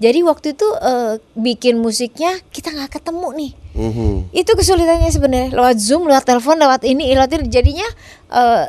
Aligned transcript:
Jadi 0.00 0.24
waktu 0.24 0.56
itu 0.56 0.64
eh, 0.80 1.20
bikin 1.36 1.76
musiknya 1.76 2.40
kita 2.48 2.72
nggak 2.72 2.98
ketemu 2.98 3.28
nih. 3.36 3.52
Mhm. 3.76 4.32
Itu 4.32 4.56
kesulitannya 4.56 5.12
sebenarnya 5.12 5.48
lewat 5.52 5.76
Zoom, 5.76 6.08
lewat 6.08 6.24
telepon, 6.24 6.56
lewat 6.56 6.82
ini, 6.88 7.12
lewat 7.12 7.36
ini. 7.36 7.46
Jadinya 7.52 7.88
eh, 8.32 8.64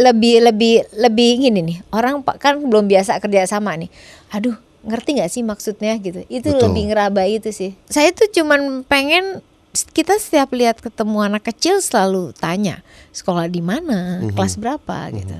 lebih 0.00 0.40
lebih 0.42 0.88
lebih 0.96 1.30
gini 1.38 1.60
nih. 1.60 1.78
Orang 1.92 2.24
pak 2.24 2.40
kan 2.40 2.58
belum 2.58 2.88
biasa 2.88 3.20
kerja 3.20 3.44
sama 3.46 3.76
nih. 3.76 3.92
Aduh, 4.32 4.56
ngerti 4.82 5.20
nggak 5.20 5.30
sih 5.30 5.42
maksudnya 5.44 5.94
gitu. 6.00 6.24
Itu 6.26 6.50
Betul. 6.50 6.72
lebih 6.72 6.82
ngeraba 6.90 7.22
itu 7.28 7.52
sih. 7.52 7.76
Saya 7.86 8.10
tuh 8.10 8.26
cuman 8.32 8.82
pengen 8.88 9.44
kita 9.74 10.14
setiap 10.16 10.54
lihat 10.54 10.78
ketemu 10.78 11.18
anak 11.28 11.50
kecil 11.50 11.82
selalu 11.82 12.30
tanya 12.38 12.80
sekolah 13.10 13.50
di 13.50 13.58
mana, 13.58 14.22
Mhm. 14.22 14.32
kelas 14.38 14.54
berapa 14.56 15.10
gitu. 15.12 15.34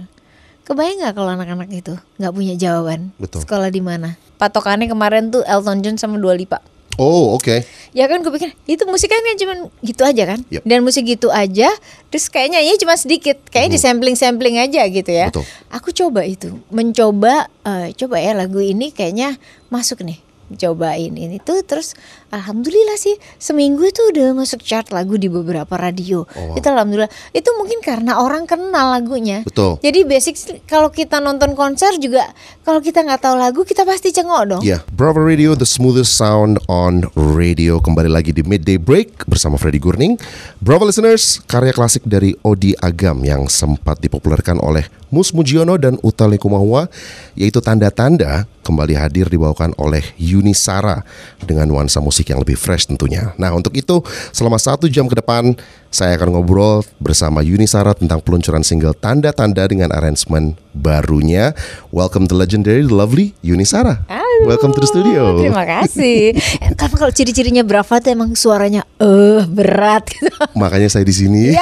Kebayang 0.65 1.05
nggak 1.05 1.15
kalau 1.15 1.31
anak-anak 1.37 1.69
itu 1.69 1.95
nggak 2.17 2.33
punya 2.33 2.55
jawaban 2.57 3.13
Betul. 3.21 3.45
sekolah 3.45 3.69
di 3.69 3.85
mana? 3.85 4.17
Patokannya 4.41 4.89
kemarin 4.89 5.29
tuh 5.29 5.45
Elton 5.45 5.85
John 5.85 5.96
sama 6.01 6.17
Dua 6.17 6.33
Lipa. 6.33 6.61
Oh, 6.95 7.35
oke. 7.35 7.67
Ya 7.90 8.07
kan 8.07 8.23
gue 8.23 8.31
pikir 8.31 8.54
itu 8.71 8.87
musiknya 8.87 9.18
kan 9.18 9.35
cuman 9.35 9.59
gitu 9.82 10.03
aja 10.07 10.23
kan 10.31 10.40
Yep. 10.46 10.63
Dan 10.63 10.87
musik 10.87 11.03
gitu 11.07 11.27
aja 11.31 11.67
Terus 12.11 12.31
kayaknya 12.31 12.63
ya 12.63 12.75
cuma 12.79 12.95
sedikit 12.95 13.35
Kayaknya 13.50 13.71
di 13.75 13.81
sampling-sampling 13.82 14.63
aja 14.63 14.82
gitu 14.87 15.11
ya 15.11 15.31
Betul. 15.31 15.43
Aku 15.75 15.90
coba 15.90 16.23
itu 16.23 16.54
Mencoba 16.71 17.51
eh, 17.67 17.90
Coba 17.99 18.23
ya 18.23 18.35
lagu 18.35 18.62
ini 18.62 18.95
kayaknya 18.95 19.35
masuk 19.75 20.07
nih 20.07 20.23
Cobain 20.54 21.11
ini 21.15 21.43
tuh 21.43 21.62
Terus 21.67 21.99
Alhamdulillah 22.35 22.99
sih 22.99 23.15
Seminggu 23.39 23.87
itu 23.87 24.03
udah 24.11 24.35
masuk 24.35 24.59
chart 24.67 24.91
lagu 24.91 25.15
di 25.15 25.31
beberapa 25.31 25.79
radio 25.79 26.27
Oh, 26.35 26.55
wow. 26.55 26.59
Itu 26.59 26.67
Alhamdulillah 26.67 27.13
Itu 27.31 27.55
mungkin 27.55 27.79
karena 27.79 28.19
orang 28.19 28.51
kenal 28.51 28.91
lagunya 28.91 29.47
Betul. 29.47 29.79
Jadi 29.79 30.03
basic 30.03 30.35
kalau 30.67 30.91
kita 30.91 31.23
nonton 31.23 31.55
konser 31.55 31.95
juga 32.03 32.27
Kalau 32.67 32.83
kita 32.83 33.07
nggak 33.07 33.23
tahu 33.23 33.37
lagu 33.39 33.61
kita 33.62 33.87
pasti 33.87 34.11
cengok 34.11 34.43
dong 34.51 34.62
Ya, 34.67 34.83
Bravo 34.91 35.23
Radio, 35.23 35.55
the 35.55 35.69
smoothest 35.69 36.17
sound 36.17 36.57
on 36.67 37.05
radio. 37.15 37.77
Kembali 37.79 38.09
lagi 38.09 38.33
di 38.33 38.41
Midday 38.41 38.81
Break 38.81 39.29
bersama 39.29 39.61
Freddy 39.61 39.77
Gurning. 39.77 40.17
Bravo 40.65 40.89
listeners, 40.89 41.45
karya 41.45 41.77
klasik 41.77 42.01
dari 42.09 42.33
Odi 42.41 42.73
Agam 42.81 43.21
yang 43.23 43.45
sempat 43.53 44.01
dipopulerkan 44.01 44.57
oleh 44.57 44.89
Mus 45.13 45.31
Mujiono 45.37 45.79
dan 45.79 45.95
Uta 46.01 46.27
Likumahua, 46.27 46.91
yaitu 47.39 47.61
Tanda-Tanda, 47.63 48.51
kembali 48.65 48.97
hadir 48.97 49.29
dibawakan 49.29 49.77
oleh 49.79 50.03
Yuni 50.17 50.57
Sara 50.57 51.05
dengan 51.45 51.69
nuansa 51.69 52.01
musik 52.01 52.23
yang 52.28 52.41
lebih 52.41 52.56
fresh 52.56 52.89
tentunya. 52.89 53.33
Nah, 53.36 53.53
untuk 53.53 53.75
itu, 53.77 54.00
selama 54.30 54.56
satu 54.56 54.89
jam 54.89 55.05
ke 55.06 55.17
depan, 55.19 55.55
saya 55.94 56.19
akan 56.19 56.34
ngobrol 56.34 56.83
bersama 56.98 57.39
Yuni 57.39 57.70
Sara 57.70 57.94
tentang 57.94 58.19
peluncuran 58.19 58.67
single 58.67 58.98
Tanda-Tanda 58.98 59.70
dengan 59.70 59.94
arrangement 59.94 60.58
barunya. 60.75 61.55
Welcome 61.95 62.27
to 62.27 62.34
legendary, 62.34 62.83
the 62.83 62.91
lovely 62.91 63.30
Yuni 63.47 63.62
Sara. 63.62 64.02
Aduh, 64.11 64.50
Welcome 64.50 64.75
to 64.75 64.83
the 64.83 64.91
studio. 64.91 65.39
Terima 65.39 65.62
kasih. 65.62 66.34
Eh, 66.64 66.70
Karena 66.75 66.97
kalau 66.97 67.12
ciri-cirinya 67.12 67.62
Brava 67.67 67.98
tuh 68.00 68.11
emang 68.14 68.33
suaranya 68.34 68.86
eh 68.98 69.42
berat 69.47 70.06
gitu. 70.11 70.30
Makanya 70.56 70.89
saya 70.89 71.05
di 71.06 71.14
sini. 71.14 71.52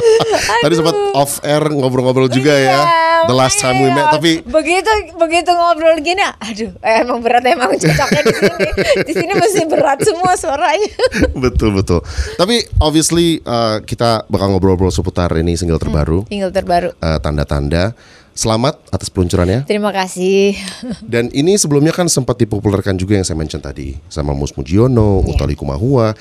Tadi 0.64 0.74
sempat 0.74 0.96
off 1.12 1.40
air 1.42 1.62
ngobrol-ngobrol 1.66 2.28
juga 2.28 2.52
ya. 2.52 2.80
The 3.26 3.34
last 3.34 3.58
time 3.58 3.82
we 3.82 3.90
met, 3.90 4.06
Iya, 4.06 4.12
tapi 4.12 4.30
begitu 4.44 4.90
begitu 5.18 5.50
ngobrol 5.50 5.98
gini, 5.98 6.22
aduh, 6.22 6.70
eh, 6.78 7.02
emang 7.02 7.18
berat 7.18 7.42
emang 7.42 7.74
cocoknya 7.74 8.22
di 8.22 8.34
sini. 8.34 8.68
Di 9.02 9.12
sini 9.12 9.32
mesti 9.34 9.62
berat 9.66 9.98
semua 10.04 10.32
suaranya. 10.38 10.94
betul 11.44 11.74
betul. 11.74 12.00
Tapi 12.38 12.62
obviously 12.78 13.42
uh, 13.42 13.82
kita 13.82 14.22
bakal 14.30 14.54
ngobrol-ngobrol 14.54 14.94
seputar 14.94 15.32
ini 15.34 15.58
single 15.58 15.80
terbaru, 15.80 16.22
Tinggal 16.30 16.54
terbaru. 16.54 16.94
uh, 17.02 17.18
tanda-tanda. 17.18 17.96
Selamat 18.36 18.76
atas 18.92 19.08
peluncurannya. 19.08 19.64
Terima 19.64 19.88
kasih. 19.96 20.52
Dan 21.08 21.32
ini 21.32 21.56
sebelumnya 21.56 21.96
kan 21.96 22.04
sempat 22.04 22.36
dipopulerkan 22.36 22.92
juga 22.94 23.16
yang 23.16 23.24
saya 23.24 23.32
mention 23.40 23.64
tadi 23.64 23.96
sama 24.12 24.36
Mus 24.36 24.52
Mujiono, 24.52 25.24
Iya. 25.24 25.32
Utali 25.32 25.56
Kumahua. 25.56 26.12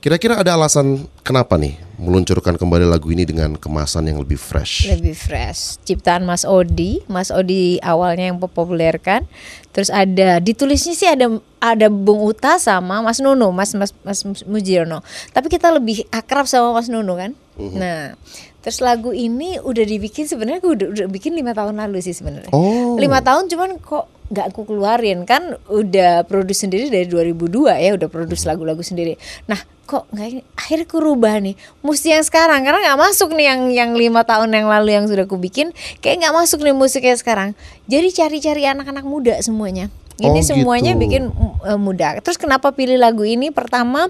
Kira-kira 0.00 0.38
ada 0.38 0.54
alasan 0.54 1.08
kenapa 1.26 1.58
nih 1.58 1.74
meluncurkan 1.96 2.54
kembali 2.60 2.86
lagu 2.86 3.08
ini 3.10 3.24
dengan 3.24 3.56
kemasan 3.56 4.06
yang 4.06 4.20
lebih 4.20 4.36
fresh? 4.36 4.86
Lebih 4.86 5.16
fresh. 5.16 5.80
Ciptaan 5.82 6.22
Mas 6.22 6.44
Odi, 6.46 7.02
Mas 7.08 7.32
Odi 7.32 7.80
awalnya 7.80 8.30
yang 8.30 8.38
populerkan. 8.38 9.24
Terus 9.72 9.88
ada 9.90 10.38
ditulisnya 10.38 10.94
sih 10.94 11.08
ada 11.08 11.40
ada 11.58 11.88
Bung 11.88 12.22
Uta 12.22 12.60
sama 12.60 13.00
Mas 13.00 13.18
Nuno, 13.18 13.50
Mas 13.50 13.72
Mas 13.74 13.90
Mas 14.04 14.20
Mujiono. 14.44 15.00
Tapi 15.32 15.50
kita 15.50 15.72
lebih 15.74 16.04
akrab 16.12 16.46
sama 16.46 16.76
Mas 16.76 16.86
Nuno 16.92 17.16
kan. 17.16 17.32
Nah, 17.56 18.12
terus 18.60 18.84
lagu 18.84 19.16
ini 19.16 19.56
udah 19.56 19.84
dibikin 19.88 20.28
sebenarnya 20.28 20.60
udah, 20.60 20.88
udah 20.92 21.06
bikin 21.08 21.32
lima 21.32 21.56
tahun 21.56 21.80
lalu 21.80 22.04
sih 22.04 22.12
sebenarnya. 22.12 22.52
Oh. 22.52 23.00
Lima 23.00 23.24
tahun 23.24 23.48
cuman 23.48 23.80
kok 23.80 24.15
nggak 24.26 24.50
aku 24.50 24.66
keluarin 24.66 25.22
kan 25.22 25.54
udah 25.70 26.26
produce 26.26 26.66
sendiri 26.66 26.90
dari 26.90 27.06
2002 27.06 27.70
ya 27.78 27.90
udah 27.94 28.08
produce 28.10 28.42
lagu-lagu 28.42 28.82
sendiri. 28.82 29.14
Nah 29.46 29.58
kok 29.86 30.10
nggak 30.10 30.26
ini 30.26 30.42
akhirnya 30.58 30.86
aku 30.90 30.98
rubah 30.98 31.38
nih 31.38 31.54
mesti 31.86 32.18
yang 32.18 32.26
sekarang 32.26 32.66
karena 32.66 32.82
nggak 32.90 32.98
masuk 32.98 33.30
nih 33.38 33.46
yang 33.54 33.60
yang 33.70 33.90
lima 33.94 34.26
tahun 34.26 34.50
yang 34.50 34.66
lalu 34.66 34.98
yang 34.98 35.06
sudah 35.06 35.30
aku 35.30 35.38
bikin 35.38 35.70
kayak 36.02 36.26
nggak 36.26 36.34
masuk 36.34 36.58
nih 36.66 36.74
musiknya 36.74 37.14
sekarang. 37.14 37.54
Jadi 37.86 38.10
cari-cari 38.10 38.66
anak-anak 38.66 39.06
muda 39.06 39.38
semuanya. 39.38 39.86
Ini 40.16 40.40
Oh, 40.40 40.46
semuanya 40.48 40.96
gitu. 40.96 41.02
bikin 41.04 41.22
uh, 41.60 41.76
muda. 41.76 42.16
Terus 42.24 42.40
kenapa 42.40 42.72
pilih 42.72 42.96
lagu 42.96 43.20
ini? 43.28 43.52
Pertama, 43.52 44.08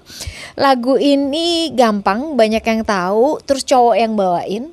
lagu 0.55 0.94
ini 1.03 1.75
gampang, 1.75 2.38
banyak 2.38 2.62
yang 2.62 2.87
tahu. 2.87 3.43
Terus 3.43 3.66
cowok 3.66 3.99
yang 3.99 4.15
bawain. 4.15 4.71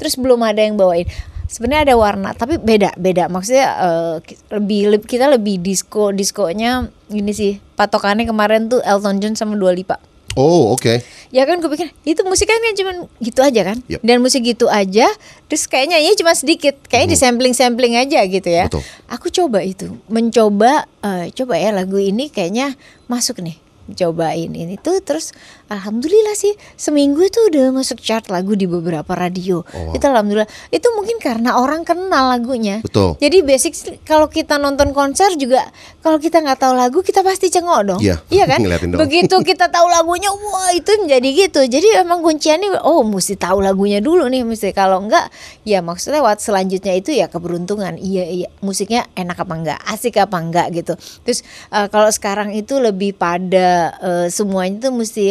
Terus 0.00 0.16
belum 0.16 0.40
ada 0.40 0.64
yang 0.64 0.80
bawain. 0.80 1.04
Sebenarnya 1.50 1.90
ada 1.90 1.96
warna, 1.98 2.30
tapi 2.30 2.62
beda, 2.62 2.94
beda. 2.94 3.26
Maksudnya 3.26 3.66
uh, 3.82 4.16
lebih 4.54 4.94
leb- 4.94 5.08
kita 5.10 5.26
lebih 5.26 5.58
disco, 5.58 6.14
diskonya 6.14 6.86
ini 7.10 7.34
sih. 7.34 7.58
Patokannya 7.74 8.22
kemarin 8.22 8.70
tuh 8.70 8.78
Elton 8.86 9.18
John 9.18 9.34
sama 9.34 9.58
Dua 9.58 9.74
Lipa. 9.74 9.98
Oh, 10.38 10.70
oke. 10.78 11.02
Ya 11.34 11.42
kan 11.42 11.58
gue 11.58 11.66
pikir 11.66 11.90
itu 12.06 12.22
musiknya 12.22 12.54
kan 12.54 12.74
cuman 12.78 12.96
gitu 13.18 13.42
aja 13.42 13.66
kan 13.66 13.82
Yep. 13.86 13.98
Dan 14.02 14.22
musik 14.22 14.46
gitu 14.46 14.70
aja 14.70 15.10
Terus 15.46 15.66
kayaknya 15.66 15.98
ya 15.98 16.14
cuma 16.18 16.34
sedikit 16.34 16.74
Kayaknya 16.86 17.10
di 17.14 17.18
sampling-sampling 17.18 17.94
aja 17.98 18.22
gitu 18.26 18.46
ya 18.46 18.66
Betul. 18.66 18.82
Aku 19.10 19.26
coba 19.30 19.62
itu 19.62 19.94
Mencoba 20.06 20.86
eh, 21.02 21.30
Coba 21.34 21.54
ya 21.58 21.70
lagu 21.70 21.98
ini 21.98 22.30
kayaknya 22.30 22.74
masuk 23.06 23.42
nih 23.42 23.58
Cobain 23.94 24.50
ini 24.50 24.78
tuh 24.78 24.98
Terus 25.02 25.34
Alhamdulillah 25.70 26.34
sih 26.34 26.50
Seminggu 26.74 27.22
itu 27.22 27.38
udah 27.46 27.70
masuk 27.70 28.02
chart 28.02 28.26
lagu 28.26 28.58
di 28.58 28.66
beberapa 28.66 29.14
radio. 29.14 29.62
Oh. 29.62 29.94
Itu 29.94 30.02
Alhamdulillah. 30.10 30.50
Itu 30.74 30.90
mungkin 30.98 31.22
karena 31.22 31.62
orang 31.62 31.86
kenal 31.86 32.34
lagunya. 32.34 32.82
Betul. 32.82 33.14
Jadi 33.22 33.46
basic 33.46 34.02
kalau 34.02 34.26
kita 34.26 34.58
nonton 34.58 34.90
konser 34.90 35.30
juga 35.38 35.62
Kalau 36.02 36.18
kita 36.18 36.42
nggak 36.42 36.58
tahu 36.58 36.74
lagu 36.74 36.98
kita 37.06 37.22
pasti 37.22 37.54
cengok 37.54 37.80
dong. 37.86 38.00
Iya. 38.02 38.18
Iya 38.34 38.44
kan. 38.50 38.58
Begitu 38.98 39.36
kita 39.46 39.70
tahu 39.70 39.86
lagunya 39.86 40.34
wah 40.34 40.74
itu 40.74 40.90
menjadi 41.06 41.28
gitu. 41.46 41.60
Jadi 41.62 42.02
emang 42.02 42.18
kunciannya 42.26 42.82
oh 42.82 43.06
mesti 43.06 43.38
tahu 43.38 43.62
lagunya 43.62 44.02
dulu 44.02 44.26
nih 44.26 44.42
mesti. 44.42 44.74
Kalau 44.74 45.06
enggak 45.06 45.30
ya 45.62 45.78
maksudnya 45.86 46.18
lewat 46.18 46.42
selanjutnya 46.42 46.98
itu 46.98 47.14
ya 47.14 47.30
keberuntungan. 47.30 47.94
Iya 47.94 48.24
iya. 48.26 48.48
Musiknya 48.58 49.06
enak 49.14 49.38
apa 49.38 49.54
enggak 49.54 49.78
asik 49.86 50.18
apa 50.18 50.34
enggak 50.34 50.66
gitu. 50.74 50.98
Terus 51.22 51.46
eh, 51.70 51.86
kalau 51.86 52.10
sekarang 52.10 52.50
itu 52.58 52.82
lebih 52.82 53.14
pada 53.14 53.94
eh, 54.02 54.26
semuanya 54.34 54.82
itu 54.82 54.90
mesti 54.90 55.26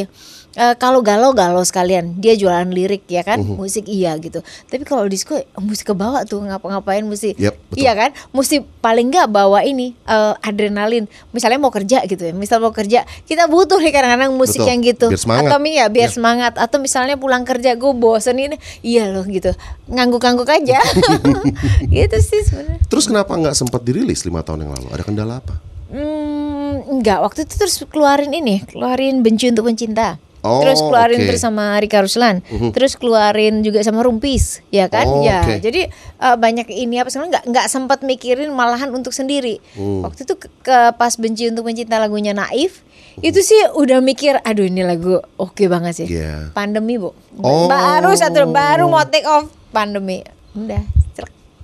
eh, 0.55 0.75
kalau 0.77 1.03
galau 1.03 1.33
galau 1.33 1.61
sekalian 1.61 2.17
dia 2.17 2.33
jualan 2.33 2.65
lirik 2.69 3.05
ya 3.05 3.21
kan? 3.21 3.41
Mhm. 3.41 3.57
musik 3.59 3.85
iya 3.85 4.17
gitu. 4.17 4.41
Tapi 4.65 4.83
kalau 4.87 5.05
disco 5.05 5.37
musik 5.59 5.89
ke 5.89 5.95
bawah 5.97 6.25
tuh 6.25 6.41
ngapa-ngapain 6.41 7.05
mesti. 7.05 7.35
Yep, 7.37 7.55
betul. 7.69 7.77
iya 7.77 7.91
kan? 7.93 8.09
Mesti 8.33 8.65
paling 8.81 9.09
enggak 9.13 9.27
bawa 9.29 9.61
ini 9.61 9.93
eh, 10.07 10.33
adrenalin. 10.41 11.05
Misalnya 11.35 11.59
mau 11.61 11.73
kerja 11.73 12.01
gitu 12.05 12.21
ya. 12.21 12.33
Misal 12.33 12.63
mau 12.63 12.73
kerja 12.73 13.03
kita 13.27 13.45
butuh 13.45 13.77
nih 13.77 13.93
kadang-kadang 13.93 14.33
musik 14.33 14.63
Betul. 14.63 14.71
yang 14.71 14.79
gitu. 14.81 15.07
Atau 15.13 15.59
ya 15.67 15.85
biar 15.91 16.09
Ya. 16.09 16.15
semangat. 16.15 16.53
Atau 16.57 16.81
misalnya 16.81 17.19
pulang 17.19 17.43
kerja 17.43 17.77
gue 17.77 17.91
bosen 17.93 18.39
ini. 18.39 18.57
Iya 18.81 19.11
loh 19.11 19.27
gitu. 19.27 19.53
Ngangguk-ngangguk 19.89 20.49
aja. 20.49 20.79
Gitu 21.93 22.17
sih 22.21 22.41
sebenarnya. 22.45 22.79
Terus 22.87 23.05
kenapa 23.09 23.33
nggak 23.35 23.55
sempat 23.57 23.81
dirilis 23.83 24.23
lima 24.25 24.41
tahun 24.45 24.65
yang 24.67 24.71
lalu? 24.77 24.87
Ada 24.93 25.03
kendala 25.03 25.35
apa? 25.41 25.55
hmm, 25.89 26.85
enggak 26.85 27.19
waktu 27.25 27.49
itu 27.49 27.53
terus 27.57 27.81
keluarin 27.89 28.29
ini 28.29 28.61
keluarin 28.69 29.25
benci 29.25 29.49
untuk 29.49 29.65
pencinta 29.67 30.21
Oh, 30.39 30.63
terus 30.63 30.79
keluarin 30.79 31.19
oke. 31.19 31.27
terus 31.27 31.41
sama 31.41 31.75
Rika 31.77 31.99
Ruslan, 31.99 32.39
Mhm. 32.47 32.71
terus 32.71 32.95
keluarin 32.95 33.59
juga 33.59 33.83
sama 33.83 33.99
Rumpis, 34.01 34.63
ya 34.69 34.87
kan? 34.87 35.03
Oh, 35.03 35.19
ya, 35.19 35.43
oke. 35.43 35.59
jadi 35.59 35.91
eh, 35.91 36.35
banyak 36.35 36.67
ini 36.69 36.95
apa 36.97 37.07
sebenarnya 37.07 37.39
nggak 37.39 37.45
nggak 37.49 37.67
sempat 37.67 37.99
mikirin 38.01 38.47
malahan 38.49 38.87
untuk 38.89 39.11
sendiri. 39.11 39.59
Hmm. 39.73 40.01
Waktu 40.01 40.23
itu 40.23 40.35
ke, 40.35 40.47
ke 40.61 40.77
pas 40.93 41.11
benci 41.13 41.47
untuk 41.47 41.63
mencinta 41.63 41.95
lagunya 41.95 42.31
Naif, 42.31 42.87
itu 43.19 43.39
sih 43.39 43.59
udah 43.73 43.99
mikir, 43.99 44.39
aduh 44.39 44.63
ini 44.63 44.79
lagu 44.81 45.19
oke 45.35 45.63
banget 45.67 46.03
sih. 46.03 46.07
Iya. 46.07 46.51
Pandemi 46.51 46.95
bu, 46.95 47.11
Oh. 47.39 47.67
baru 47.67 48.15
satu 48.15 48.47
baru 48.47 48.87
mau 48.87 49.03
take 49.03 49.27
off 49.27 49.47
pandemi, 49.69 50.23
udah. 50.53 50.83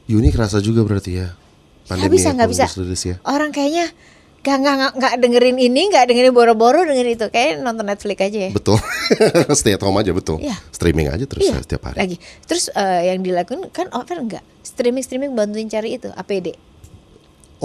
Yuni 0.06 0.30
kerasa 0.30 0.62
juga 0.62 0.86
berarti 0.86 1.18
ya. 1.18 1.34
Nggak 1.86 2.12
bisa 2.12 2.30
nggak 2.30 2.50
bisa. 2.50 2.66
rilis 2.76 3.02
ya. 3.04 3.16
Orang 3.24 3.50
kayaknya 3.50 3.90
nggak 4.46 4.58
nggak 4.62 4.76
nggak- 4.78 4.94
nggak 5.02 5.14
dengerin 5.18 5.58
ini, 5.58 5.82
nggak 5.90 6.06
dengerin 6.06 6.30
boro-boro 6.30 6.86
dengerin 6.86 7.18
itu, 7.18 7.28
kayak 7.34 7.66
nonton 7.66 7.90
Netflix 7.90 8.18
aja 8.22 8.40
ya. 8.46 8.52
Betul. 8.54 8.78
Stay 9.58 9.74
at 9.74 9.82
home 9.82 9.98
aja 9.98 10.14
betul. 10.14 10.38
Iya. 10.38 10.54
Streaming 10.70 11.10
aja 11.10 11.26
terus 11.26 11.50
Iya, 11.50 11.58
ya 11.58 11.66
setiap 11.66 11.82
hari. 11.90 11.98
Lagi. 11.98 12.18
Terus 12.46 12.70
eh, 12.70 13.10
yang 13.10 13.26
dilakukan 13.26 13.74
kan 13.74 13.90
offer 13.90 14.22
enggak? 14.22 14.46
Streaming 14.62 15.02
streaming 15.02 15.34
bantuin 15.34 15.66
cari 15.66 15.98
itu 15.98 16.14
APD. 16.14 16.54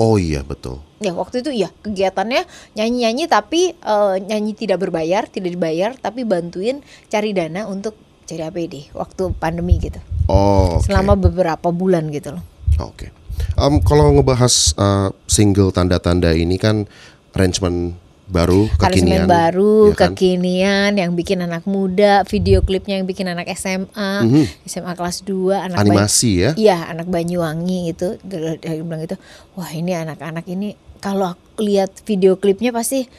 Oh 0.01 0.17
iya 0.17 0.41
betul. 0.41 0.81
Ya 1.05 1.13
waktu 1.13 1.45
itu 1.45 1.53
iya 1.53 1.69
kegiatannya 1.85 2.49
nyanyi-nyanyi 2.81 3.29
tapi 3.29 3.77
eh, 3.77 4.17
nyanyi 4.25 4.57
tidak 4.57 4.81
berbayar, 4.81 5.29
tidak 5.29 5.53
dibayar 5.53 5.93
tapi 6.01 6.25
bantuin 6.25 6.81
cari 7.13 7.37
dana 7.37 7.69
untuk 7.69 7.93
cari 8.25 8.41
APD 8.41 8.97
waktu 8.97 9.37
pandemi 9.37 9.77
gitu. 9.77 10.01
Oh. 10.33 10.81
oke. 10.81 10.89
Selama 10.89 11.13
beberapa 11.21 11.69
bulan 11.69 12.09
gitu 12.09 12.41
loh. 12.41 12.45
Oke. 12.81 13.20
Em, 13.57 13.81
kalau 13.81 14.13
ngebahas 14.13 14.73
eh, 14.75 15.09
single 15.27 15.71
tanda-tanda 15.71 16.33
ini 16.33 16.57
kan 16.57 16.89
arrangement 17.33 17.95
baru 18.31 18.71
kekinian 18.79 19.27
baru, 19.27 19.91
ya 19.91 19.95
kan? 19.99 20.15
kekinian 20.15 20.95
yang 20.95 21.19
bikin 21.19 21.43
anak 21.43 21.67
muda, 21.67 22.23
video 22.31 22.63
klipnya 22.63 22.95
yang 23.03 23.07
bikin 23.11 23.27
anak 23.27 23.51
SMA, 23.59 24.23
SMA 24.63 24.95
kelas 24.95 25.27
2, 25.27 25.67
anak. 25.67 25.83
Animasi 25.83 26.31
ya. 26.39 26.51
Iya, 26.55 26.95
anak 26.95 27.11
Banyuwangi 27.11 27.91
itu 27.91 28.23
dia 28.23 28.55
bilang 28.87 29.03
itu, 29.03 29.19
wah 29.59 29.67
ini 29.75 29.99
anak-anak 29.99 30.47
ini 30.47 30.79
kalau 31.03 31.35
aku 31.35 31.67
lihat 31.67 31.91
video 32.07 32.39
klipnya 32.39 32.71
pasti 32.71 33.11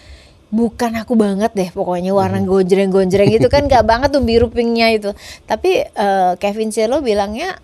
bukan 0.48 0.96
aku 0.96 1.16
banget 1.16 1.52
deh 1.56 1.70
pokoknya 1.72 2.12
warna 2.12 2.40
Mhm. 2.40 2.48
gonjreng-gonjreng 2.48 3.32
itu 3.36 3.48
kan 3.52 3.68
gak 3.68 3.84
banget 3.84 4.16
tuh 4.16 4.24
biru 4.24 4.48
pinknya 4.48 4.96
itu. 4.96 5.12
Tapi 5.44 5.92
eh, 5.92 6.32
Kevin 6.40 6.72
Selo 6.72 7.04
bilangnya 7.04 7.60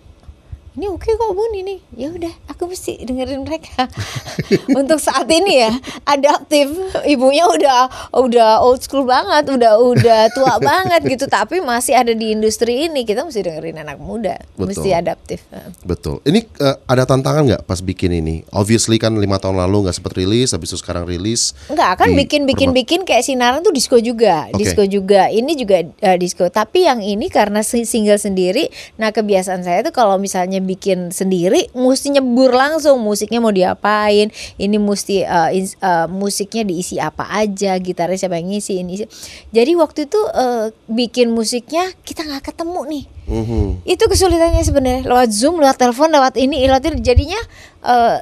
ini 0.78 0.86
oke 0.86 1.10
kok 1.10 1.34
bun 1.34 1.52
ini 1.52 1.82
ya 1.98 2.14
udah 2.14 2.30
aku 2.54 2.70
mesti 2.70 3.02
dengerin 3.02 3.42
mereka 3.42 3.90
untuk 4.80 5.02
saat 5.02 5.26
ini 5.26 5.66
ya 5.66 5.74
adaptif 6.06 6.70
ibunya 7.02 7.44
udah 7.50 8.12
udah 8.14 8.62
old 8.62 8.78
school 8.78 9.02
banget 9.02 9.50
udah 9.50 9.74
udah 9.82 10.30
tua 10.30 10.62
banget 10.70 11.02
gitu 11.04 11.26
tapi 11.26 11.58
masih 11.58 11.98
ada 11.98 12.14
di 12.14 12.30
industri 12.30 12.86
ini 12.86 13.02
kita 13.02 13.26
mesti 13.26 13.42
dengerin 13.42 13.82
anak 13.82 13.98
muda 13.98 14.38
Betul. 14.54 14.70
mesti 14.70 14.88
adaptif 14.94 15.42
Betul. 15.82 16.20
Ini 16.22 16.40
eh, 16.60 16.76
ada 16.84 17.02
tantangan 17.08 17.42
nggak 17.48 17.62
pas 17.64 17.80
bikin 17.80 18.12
ini? 18.12 18.44
Obviously 18.52 19.00
kan 19.00 19.16
lima 19.16 19.40
tahun 19.40 19.56
lalu 19.58 19.88
nggak 19.88 19.96
sempat 19.96 20.14
rilis, 20.14 20.52
habis 20.52 20.70
itu 20.70 20.78
sekarang 20.78 21.08
rilis. 21.08 21.56
Enggak 21.72 22.04
kan 22.04 22.12
di 22.12 22.18
bikin 22.18 22.44
bikin 22.44 22.70
bikin 22.76 23.00
kayak 23.08 23.24
sinaran 23.24 23.64
tuh 23.64 23.72
disco 23.72 23.96
juga, 23.98 24.46
Oke. 24.52 24.60
disco 24.60 24.82
juga. 24.84 25.32
Ini 25.32 25.52
juga 25.56 25.82
eh, 25.82 26.18
disco. 26.20 26.46
Tapi 26.52 26.86
yang 26.86 27.00
ini 27.00 27.32
karena 27.32 27.64
si- 27.64 27.88
single 27.88 28.20
sendiri, 28.20 28.68
nah 29.00 29.10
kebiasaan 29.10 29.64
saya 29.64 29.80
tuh 29.80 29.94
kalau 29.94 30.20
misalnya 30.20 30.60
bikin 30.68 31.08
sendiri 31.08 31.72
mesti 31.72 32.12
nyebur 32.12 32.52
langsung 32.52 33.00
musiknya 33.00 33.40
mau 33.40 33.48
diapain, 33.48 34.28
ini 34.60 34.76
mesti 34.76 35.24
eh, 35.24 35.50
ins- 35.56 35.80
eh, 35.80 36.04
musiknya 36.12 36.68
diisi 36.68 37.00
apa 37.00 37.24
aja, 37.32 37.80
gitaris 37.80 38.20
siapa 38.20 38.36
yang 38.36 38.52
ngisi 38.52 38.84
ini. 38.84 39.00
Jadi 39.48 39.72
waktu 39.80 40.04
itu 40.04 40.20
eh, 40.36 40.68
bikin 40.92 41.32
musiknya 41.32 41.88
kita 42.04 42.28
nggak 42.28 42.52
ketemu 42.52 42.80
nih. 42.84 43.04
Mhm. 43.28 43.88
Itu 43.88 44.04
kesulitannya 44.04 44.60
sebenarnya 44.60 45.02
lewat 45.08 45.32
Zoom, 45.32 45.56
lewat 45.64 45.80
telepon, 45.80 46.12
lewat 46.12 46.36
ini, 46.36 46.68
lewat 46.68 46.84
ini 46.92 47.00
jadinya 47.00 47.40
eh, 47.88 48.20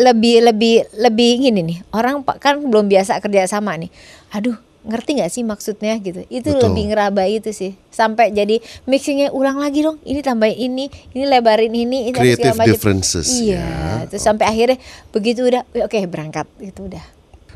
lebih 0.00 0.44
lebih 0.44 0.84
lebih 0.96 1.30
gini 1.48 1.60
nih. 1.64 1.78
Orang 1.96 2.24
pak 2.24 2.40
kan 2.40 2.60
belum 2.60 2.88
biasa 2.88 3.20
kerja 3.24 3.48
sama 3.48 3.76
nih. 3.76 3.92
Aduh, 4.36 4.56
ngerti 4.80 5.20
nggak 5.20 5.30
sih 5.30 5.42
maksudnya 5.44 5.96
gitu. 6.00 6.24
Itu 6.26 6.56
Betul. 6.56 6.72
lebih 6.72 6.84
ngeraba 6.92 7.28
itu 7.28 7.52
sih. 7.52 7.76
Sampai 7.88 8.32
jadi 8.32 8.58
mixingnya 8.84 9.28
ulang 9.30 9.60
lagi 9.60 9.84
dong. 9.84 10.00
Ini 10.00 10.20
tambahin 10.20 10.56
ini, 10.56 10.84
ini 11.12 11.24
lebarin 11.28 11.68
ini, 11.68 12.08
ini 12.08 12.16
Creative 12.16 12.56
differences, 12.64 13.28
Iya, 13.28 13.60
ya. 13.60 14.08
terus 14.08 14.24
sampai 14.24 14.48
akhirnya 14.48 14.80
begitu 15.12 15.44
udah 15.44 15.62
oke 15.84 15.98
berangkat 16.08 16.48
itu 16.58 16.88
udah. 16.88 17.04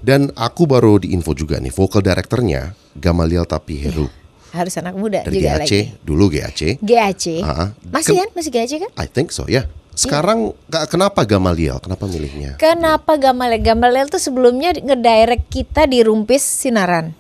Dan 0.05 0.29
aku 0.37 0.69
baru 0.69 1.01
di 1.01 1.17
info 1.17 1.33
juga 1.33 1.57
nih, 1.57 1.73
vocal 1.73 2.05
directornya 2.05 2.77
Gamaliel 2.93 3.49
Tapiheru 3.49 4.05
Harus 4.53 4.77
anak 4.77 4.95
muda 4.95 5.25
dari 5.25 5.41
juga 5.41 5.59
GAC, 5.59 5.61
lagi. 5.65 5.81
dulu 6.05 6.25
GAC. 6.31 6.61
GAC. 6.79 7.25
Ah, 7.43 7.73
Masih 7.91 8.21
kan? 8.21 8.29
Masih 8.37 8.51
GAC 8.53 8.73
kan? 8.85 8.91
I 8.95 9.09
think 9.09 9.33
so 9.33 9.49
ya. 9.49 9.65
Sekarang 9.97 10.39
ka- 10.67 10.87
kenapa 10.87 11.23
Gamaliel? 11.23 11.79
Kenapa 11.79 12.05
milihnya? 12.05 12.55
Kenapa 12.57 13.15
Gamalel? 13.15 13.59
Gamalel 13.59 14.07
tuh 14.07 14.19
sebelumnya 14.19 14.73
ngedirect 14.73 15.47
kita 15.47 15.85
di 15.85 16.01
Rumpis 16.01 16.43
Sinaran. 16.43 17.15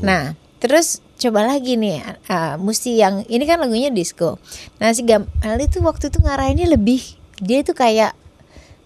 Nah, 0.00 0.32
terus 0.56 0.86
coba 1.16 1.44
lagi 1.44 1.74
nih, 1.74 2.00
ah, 2.26 2.54
mesti 2.54 2.96
yang 2.96 3.22
ini 3.26 3.42
kan 3.42 3.58
lagunya 3.58 3.88
disco. 3.88 4.38
Nah 4.76 4.90
si 4.90 5.02
Gamalel 5.02 5.30
itu 5.60 5.78
waktu 5.80 6.06
itu 6.06 6.18
ngarahinnya 6.18 6.66
lebih 6.66 7.02
dia 7.36 7.60
itu 7.60 7.72
kayak 7.72 8.14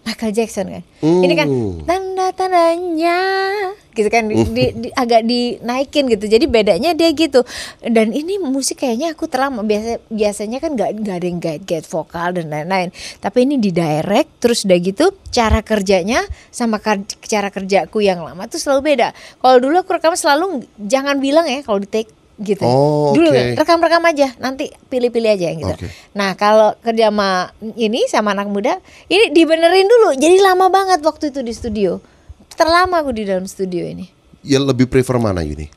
Michael 0.03 0.33
Jackson 0.33 0.67
kan. 0.71 0.83
Ini 1.01 1.35
kan 1.35 1.49
Hmm. 1.49 1.83
Tanda 2.33 2.75
tandanya 2.75 3.19
gitu 3.97 4.13
kan 4.13 4.29
di, 4.29 4.37
di- 4.53 4.75
di- 4.77 4.93
agak 4.93 5.25
dinaikin 5.25 6.05
gitu. 6.07 6.29
Jadi 6.29 6.45
bedanya 6.45 6.93
dia 6.93 7.09
gitu. 7.11 7.41
Dan 7.81 8.13
ini 8.13 8.37
musik 8.37 8.85
kayaknya 8.85 9.17
aku 9.17 9.25
terlama 9.25 9.65
biasa 9.65 10.05
biasanya 10.13 10.61
kan 10.61 10.77
nggak 10.77 10.91
nggak 11.01 11.17
ada 11.17 11.27
yang 11.27 11.41
guide 11.41 11.65
guide 11.65 11.89
vokal 11.89 12.37
dan 12.37 12.53
lain-lain. 12.53 12.93
Tapi 13.19 13.49
ini 13.49 13.57
di 13.57 13.73
direct 13.73 14.41
terus 14.41 14.69
udah 14.69 14.79
gitu 14.79 15.05
cara 15.33 15.65
kerjanya 15.65 16.21
sama 16.53 16.77
kar- 16.77 17.09
cara 17.25 17.49
kerjaku 17.49 18.05
yang 18.05 18.21
lama 18.21 18.45
tuh 18.47 18.61
selalu 18.61 18.95
beda. 18.95 19.17
Kalau 19.41 19.57
dulu 19.59 19.77
aku 19.81 19.97
rekam 19.97 20.13
selalu 20.13 20.65
jangan 20.77 21.17
bilang 21.17 21.49
ya 21.49 21.65
kalau 21.65 21.81
di 21.81 21.89
take 21.89 22.13
gitu. 22.37 22.69
Oh, 22.69 23.17
dulu 23.17 23.33
rekam-rekam 23.33 24.05
aja 24.05 24.29
nanti 24.37 24.69
pilih-pilih 24.93 25.31
aja 25.41 25.49
gitu. 25.57 25.73
Oke. 25.73 25.89
Nah 26.13 26.37
kalau 26.37 26.77
kerja 26.85 27.09
sama 27.09 27.49
ini 27.81 28.05
sama 28.13 28.37
anak 28.37 28.53
muda 28.53 28.77
ini 29.09 29.33
dibenerin 29.33 29.89
dulu 29.89 30.13
jadi 30.21 30.37
lama 30.45 30.69
banget 30.69 31.01
waktu 31.01 31.33
itu 31.33 31.41
di 31.41 31.57
studio 31.57 31.97
terlama 32.57 32.99
aku 32.99 33.13
di 33.13 33.23
dalam 33.23 33.45
studio 33.45 33.85
ini 33.85 34.09
Ya 34.41 34.59
lebih 34.59 34.87
prefer 34.87 35.17
mana 35.17 35.43
Yuni? 35.43 35.69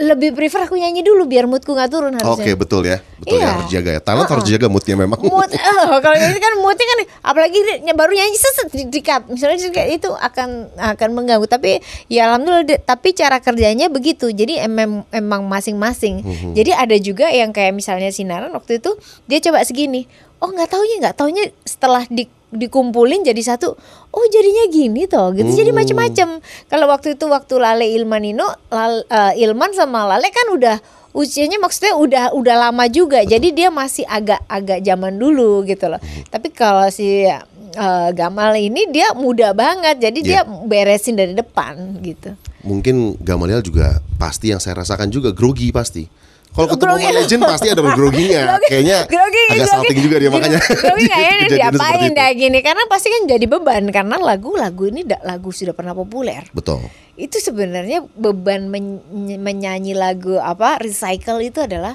lebih 0.00 0.32
prefer 0.32 0.64
aku 0.64 0.80
nyanyi 0.80 1.04
dulu 1.04 1.28
biar 1.28 1.44
moodku 1.44 1.76
nggak 1.76 1.90
turun 1.92 2.16
Oke 2.16 2.24
harusnya 2.40 2.56
betul 2.56 2.82
ya, 2.82 2.98
betul 3.20 3.36
ya 3.36 3.42
Iya. 3.42 3.48
harus 3.52 3.66
jaga 3.68 3.90
ya. 3.90 4.00
Talent 4.00 4.22
Uh-uh. 4.22 4.32
harus 4.32 4.46
jaga 4.48 4.66
moodnya 4.66 4.96
memang. 4.96 5.18
mood 5.20 5.50
eh, 5.50 5.60
kalau 6.00 6.16
ini 6.16 6.40
kan 6.40 6.52
moodnya 6.56 6.86
kan 6.86 6.98
apalagi 7.22 7.58
baru 7.92 8.12
nyanyi 8.14 8.32
seset 8.34 8.68
di, 8.70 8.88
di 8.88 9.00
cut. 9.02 9.28
misalnya 9.28 9.60
kayak 9.60 9.90
itu 9.94 10.08
akan 10.08 10.48
akan 10.74 11.08
mengganggu 11.12 11.44
tapi 11.44 11.70
ya 12.06 12.32
alhamdulillah 12.32 12.64
de- 12.64 12.80
tapi 12.80 13.12
cara 13.12 13.36
kerjanya 13.38 13.86
begitu 13.86 14.32
jadi 14.32 14.64
emang 14.64 15.04
emang 15.10 15.44
masing-masing 15.44 16.24
Mhm. 16.24 16.50
jadi 16.56 16.80
ada 16.80 16.96
juga 16.96 17.28
yang 17.28 17.52
kayak 17.52 17.74
misalnya 17.74 18.08
sinaran 18.08 18.48
waktu 18.50 18.80
itu 18.80 18.96
dia 19.26 19.36
coba 19.42 19.60
segini 19.62 20.08
oh 20.38 20.48
nggak 20.48 20.70
taunya 20.70 20.96
nggak 20.98 21.16
taunya 21.18 21.44
setelah 21.60 22.08
di 22.08 22.24
dikumpulin 22.50 23.22
jadi 23.22 23.38
satu 23.40 23.78
oh 24.10 24.24
jadinya 24.26 24.66
gini 24.68 25.06
toh 25.06 25.30
gitu. 25.32 25.46
Jadi 25.46 25.70
Hmm. 25.70 25.78
macem-macem. 25.78 26.28
Kalau 26.66 26.86
waktu 26.86 27.14
itu 27.14 27.24
waktu 27.24 27.54
Lale 27.56 27.86
Ilmanino 27.88 28.46
Lal- 28.68 29.06
eh, 29.06 29.42
Ilman 29.42 29.70
sama 29.70 30.04
Lale 30.04 30.28
kan 30.28 30.50
udah 30.50 30.76
usianya 31.10 31.58
maksudnya 31.58 31.94
udah 31.94 32.24
udah 32.34 32.56
lama 32.60 32.86
juga. 32.86 33.22
Jadi 33.22 33.50
dia 33.50 33.70
masih 33.70 34.02
agak 34.04 34.42
agak 34.46 34.82
zaman 34.82 35.14
dulu 35.14 35.62
gitu 35.62 35.86
loh. 35.86 35.98
Tapi 36.26 36.50
kalau 36.50 36.90
si 36.90 37.22
eh, 37.22 38.08
Gamal 38.10 38.58
ini 38.58 38.90
dia 38.90 39.14
muda 39.14 39.54
banget. 39.54 40.02
Jadi 40.02 40.18
dia 40.20 40.42
Iya. 40.42 40.66
beresin 40.66 41.14
dari 41.14 41.32
depan 41.32 41.78
gitu. 42.02 42.34
Mungkin 42.60 43.14
Gamaliel 43.16 43.62
juga 43.62 44.02
pasti 44.18 44.50
yang 44.50 44.58
saya 44.58 44.76
rasakan 44.76 45.06
juga 45.06 45.30
grogi 45.30 45.70
pasti. 45.70 46.04
Kalau 46.50 46.66
ketemu. 46.66 46.90
Mobile 46.92 47.14
Legend 47.16 47.40
pasti 47.46 47.68
ada 47.68 47.82
groginya. 47.84 48.40
Grogi- 48.50 48.68
Kayaknya 48.68 48.98
grogi, 49.06 49.42
agak 49.44 49.56
grogi. 49.56 49.70
salting 49.70 49.98
juga 50.00 50.16
dia 50.18 50.30
makanya. 50.30 50.58
Grogi 50.58 51.06
kayaknya 51.14 51.46
diapain 51.48 52.10
dah 52.10 52.30
gini 52.32 52.58
karena 52.58 52.82
pasti 52.86 53.08
kan 53.08 53.22
jadi 53.24 53.46
beban 53.46 53.84
karena 53.88 54.16
lagu-lagu 54.16 54.84
ini 54.86 55.02
lagu 55.20 55.50
sudah 55.50 55.70
pernah 55.70 55.94
populer 55.94 56.42
Betul. 56.50 56.82
itu 57.14 57.36
sebenarnya 57.36 58.02
beban 58.12 58.66
men- 58.66 59.02
menyanyi 59.38 59.94
lagu 59.94 60.36
apa 60.36 60.78
recycle 60.78 61.38
itu 61.38 61.62
adalah 61.62 61.94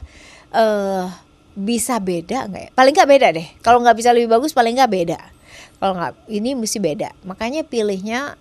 eh 0.50 1.06
bisa 1.54 2.00
beda 2.00 2.48
nggak 2.48 2.62
ya? 2.62 2.70
Paling 2.72 2.94
nggak 2.94 3.12
beda 3.12 3.28
deh. 3.32 3.48
Kalau 3.60 3.80
nggak 3.80 3.96
bisa 3.96 4.12
lebih 4.12 4.28
bagus 4.30 4.52
paling 4.52 4.76
nggak 4.76 4.92
beda. 4.92 5.20
Kalau 5.76 5.94
nggak 5.96 6.12
ini 6.28 6.56
mesti 6.56 6.80
beda. 6.80 7.12
Makanya 7.24 7.64
pilihnya 7.64 8.40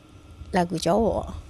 lagu 0.51 0.79
cowok. 0.79 1.44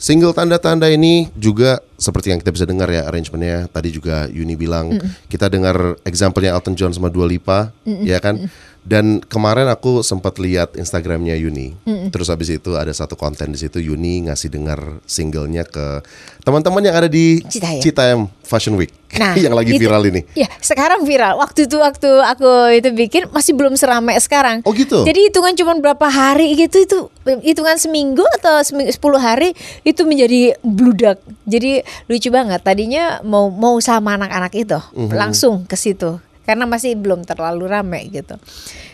Single 0.00 0.32
tanda-tanda 0.32 0.88
ini 0.88 1.28
juga 1.36 1.76
seperti 2.00 2.32
yang 2.32 2.40
kita 2.40 2.56
bisa 2.56 2.64
dengar 2.64 2.88
ya 2.88 3.04
arrangementnya. 3.04 3.68
Tadi 3.68 3.92
juga 3.92 4.24
Yuni 4.32 4.56
bilang 4.56 4.96
kita 5.28 5.52
dengar 5.52 6.00
example-nya 6.08 6.56
Elton 6.56 6.72
John 6.72 6.96
sama 6.96 7.12
Dua 7.12 7.28
Lipa, 7.28 7.68
ya 7.84 8.16
kan? 8.16 8.48
Dan 8.80 9.20
kemarin 9.20 9.68
aku 9.68 10.00
sempat 10.00 10.40
lihat 10.40 10.72
Instagramnya 10.72 11.36
Yuni. 11.36 11.76
Terus 12.08 12.26
habis 12.26 12.48
itu 12.48 12.74
ada 12.74 12.88
satu 12.90 13.12
konten 13.12 13.52
di 13.52 13.60
situ 13.60 13.76
Yuni 13.76 14.24
ngasih 14.24 14.48
dengar 14.48 14.80
singlenya 15.04 15.62
ke 15.62 16.00
teman-teman 16.40 16.80
yang 16.80 16.96
ada 16.96 17.04
di 17.04 17.44
Citayam. 17.44 17.80
Citayam 17.80 18.20
Fashion 18.40 18.74
Week 18.74 18.88
Nah, 19.10 19.34
yang 19.42 19.52
lagi 19.52 19.74
itu- 19.74 19.82
viral 19.82 20.06
ini. 20.06 20.22
Ya, 20.32 20.46
sekarang 20.58 21.02
viral. 21.02 21.36
Waktu 21.36 21.66
itu 21.66 21.76
waktu 21.76 22.08
aku 22.24 22.48
itu 22.72 22.88
bikin 22.90 23.22
masih 23.28 23.52
belum 23.52 23.74
seramai 23.74 24.16
sekarang. 24.16 24.62
Oh 24.64 24.72
gitu? 24.72 25.02
Jadi 25.02 25.28
hitungan 25.28 25.52
cuma 25.52 25.74
berapa 25.76 26.06
hari 26.06 26.54
gitu 26.54 26.80
itu 26.80 26.98
hitungan 27.42 27.74
seminggu 27.74 28.22
atau 28.38 28.62
seminggu 28.62 28.90
10 28.90 29.18
hari 29.18 29.52
itu 29.82 30.02
menjadi 30.02 30.56
bludak. 30.62 31.18
Jadi 31.44 31.82
lucu 32.06 32.30
banget. 32.30 32.62
Tadinya 32.62 33.18
mau 33.20 33.50
mau 33.50 33.76
sama 33.78 34.14
anak-anak 34.14 34.52
itu 34.54 34.78
Mhm. 34.94 35.10
langsung 35.12 35.54
ke 35.64 35.74
situ 35.74 36.22
karena 36.44 36.64
masih 36.66 36.96
belum 36.96 37.24
terlalu 37.28 37.70
ramai 37.70 38.08
gitu. 38.10 38.36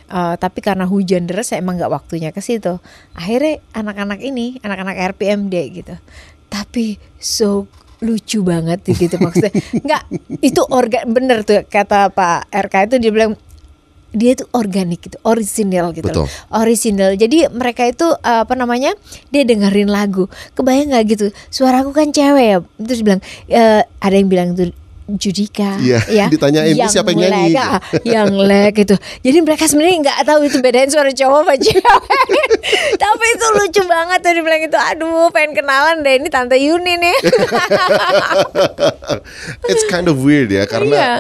Eh, 0.07 0.35
tapi 0.39 0.63
karena 0.63 0.87
hujan 0.87 1.27
deras 1.27 1.51
saya 1.51 1.63
emang 1.63 1.83
nggak 1.83 1.91
waktunya 1.91 2.31
ke 2.31 2.39
situ. 2.39 2.79
Akhirnya 3.19 3.59
anak-anak 3.75 4.23
ini, 4.23 4.63
anak-anak 4.63 5.19
RPMD 5.19 5.55
gitu. 5.75 5.95
Tapi 6.47 7.03
so 7.19 7.67
lucu 7.99 8.45
banget 8.47 8.85
gitu 8.87 9.17
maksudnya. 9.19 9.57
Nggak, 9.87 10.03
itu 10.45 10.61
organ 10.69 11.11
bener 11.17 11.43
tuh 11.49 11.65
kata 11.65 12.13
Pak 12.13 12.53
RK 12.53 12.75
itu 12.93 12.97
dia 13.01 13.13
bilang 13.13 13.33
dia 14.17 14.33
itu 14.33 14.49
organik 14.57 15.01
gitu, 15.05 15.19
original 15.29 15.93
gitu. 15.93 16.09
Betul. 16.09 16.25
loh. 16.25 16.31
Original. 16.57 17.19
Jadi 17.19 17.53
mereka 17.53 17.85
itu 17.85 18.07
uh, 18.07 18.49
apa 18.49 18.55
namanya? 18.57 18.97
Dia 19.29 19.45
dengerin 19.45 19.93
lagu. 19.93 20.31
Kebayang 20.57 20.95
nggak 20.95 21.05
gitu? 21.13 21.27
Suaraku 21.53 21.93
kan 21.93 22.15
cewek 22.15 22.47
ya. 22.47 22.59
Terus 22.81 23.01
bilang 23.05 23.21
eh, 23.51 23.85
ada 23.85 24.15
yang 24.17 24.31
bilang 24.33 24.57
tuh 24.57 24.73
Judika 25.07 25.79
Iya, 25.79 26.03
ya. 26.11 26.27
ditanyain, 26.27 26.75
"Ini 26.75 26.91
siapa 26.91 27.15
yang 27.15 27.31
nyanyi?" 27.31 27.55
ah, 27.55 27.79
yang 28.03 28.35
leg 28.35 28.75
gitu. 28.75 28.99
Jadi 29.23 29.39
mereka 29.39 29.65
sebenarnya 29.65 29.97
nggak 30.03 30.19
tahu 30.27 30.41
itu 30.43 30.59
bedain 30.59 30.91
suara 30.91 31.09
cowok 31.09 31.41
sama 31.47 31.55
cewek. 31.55 31.95
Tapi 33.07 33.25
itu 33.31 33.47
lucu 33.55 33.83
banget 33.87 34.19
tuh 34.19 34.33
dibilang 34.35 34.61
itu 34.61 34.75
aduh 34.75 35.31
pengen 35.31 35.55
kenalan 35.55 36.03
deh 36.03 36.19
ini 36.19 36.27
tante 36.27 36.59
Yuni 36.59 36.99
nih. 36.99 37.17
It's 39.71 39.87
kind 39.87 40.11
of 40.11 40.19
weird 40.21 40.51
ya 40.51 40.67
karena 40.67 40.97
Iya. 40.97 41.13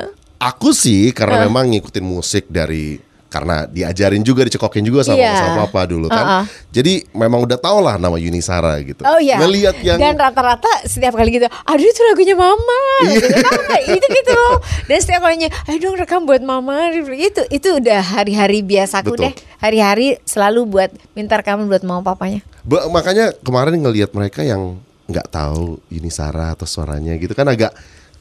aku 0.42 0.74
sih 0.74 1.14
karena 1.14 1.46
memang 1.46 1.70
ngikutin 1.70 2.02
musik 2.02 2.50
dari 2.50 2.98
karena 3.36 3.68
diajarin 3.68 4.24
juga 4.24 4.48
dicekokin 4.48 4.80
juga 4.80 5.04
sama 5.04 5.20
Iya. 5.20 5.36
sama 5.36 5.68
papa 5.68 5.84
dulu 5.84 6.08
kan. 6.08 6.24
Uh-uh. 6.24 6.44
Jadi 6.72 7.04
memang 7.12 7.44
udah 7.44 7.60
tau 7.60 7.84
lah 7.84 8.00
nama 8.00 8.16
Yuni 8.16 8.40
Sara 8.40 8.80
gitu. 8.80 9.04
Oh 9.04 9.20
iya. 9.20 9.36
Ngeliat 9.36 9.76
yang 9.84 10.00
Dan 10.00 10.16
rata-rata 10.16 10.88
setiap 10.88 11.12
kali 11.12 11.36
gitu, 11.36 11.44
aduh 11.44 11.84
itu 11.84 12.00
lagunya 12.08 12.32
mama. 12.32 12.80
Iya. 13.04 13.20
Gitu, 13.20 13.28
"Mama," 13.44 13.76
itu 13.92 14.06
gitu. 14.08 14.40
Dan 14.88 14.98
setiap 14.98 15.20
kalinya, 15.20 15.48
ayo 15.68 15.76
dong 15.76 16.00
rekam 16.00 16.24
buat 16.24 16.40
mama. 16.40 16.88
Itu 16.96 17.44
itu 17.52 17.68
udah 17.76 18.00
hari-hari 18.00 18.64
biasaku 18.64 19.12
Betul. 19.12 19.22
deh. 19.28 19.32
Hari-hari 19.60 20.16
selalu 20.24 20.64
buat 20.64 20.90
minta 21.12 21.36
rekaman 21.36 21.68
buat 21.68 21.84
mama 21.84 22.00
papanya. 22.00 22.40
Ba- 22.64 22.88
makanya 22.88 23.36
kemarin 23.44 23.76
ngelihat 23.76 24.16
mereka 24.16 24.40
yang 24.40 24.80
nggak 25.06 25.28
tahu 25.28 25.78
Yuni 25.92 26.08
Sara 26.08 26.56
atau 26.56 26.64
suaranya 26.66 27.14
gitu 27.14 27.30
kan 27.30 27.46
agak 27.46 27.70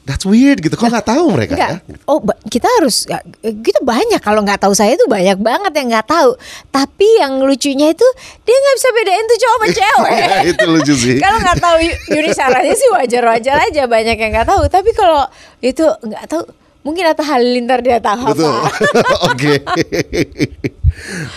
that's 0.06 0.22
weird 0.22 0.62
gitu. 0.62 0.78
Kok 0.78 0.86
nggak 0.86 1.08
tahu 1.10 1.24
mereka 1.34 1.52
Enggak. 1.58 1.70
ya? 1.82 1.98
Oh, 2.06 2.22
kita 2.46 2.70
harus 2.78 3.10
ya, 3.10 3.18
gitu 3.42 3.82
banyak 3.82 4.22
kalau 4.22 4.46
nggak 4.46 4.62
tahu 4.62 4.72
saya 4.72 4.94
itu 4.94 5.02
banyak 5.10 5.36
banget 5.42 5.74
yang 5.74 5.90
nggak 5.90 6.06
tahu. 6.06 6.38
Tapi 6.70 7.08
yang 7.18 7.42
lucunya 7.42 7.90
itu 7.90 8.06
dia 8.46 8.56
nggak 8.56 8.76
bisa 8.78 8.88
bedain 8.94 9.24
tuh 9.26 9.38
cowok 9.42 9.56
sama 9.58 9.66
cewek. 9.74 10.10
Ya, 10.14 10.38
itu 10.54 10.64
lucu 10.70 10.94
sih. 10.94 11.16
kalau 11.18 11.38
nggak 11.42 11.58
tahu 11.58 11.76
Yu- 11.82 12.00
Yuni 12.14 12.30
Saranya 12.30 12.74
sih 12.78 12.88
wajar-wajar 12.94 13.56
aja 13.66 13.82
banyak 13.90 14.16
yang 14.16 14.30
nggak 14.30 14.48
tahu. 14.48 14.62
Tapi 14.70 14.90
kalau 14.94 15.26
itu 15.58 15.82
nggak 15.82 16.24
tahu 16.30 16.42
mungkin 16.86 17.02
Atta 17.10 17.26
Halilintar 17.26 17.82
dia 17.82 17.98
tahu 17.98 18.30
Betul. 18.30 18.46
apa. 18.46 18.70
Oke. 19.34 19.52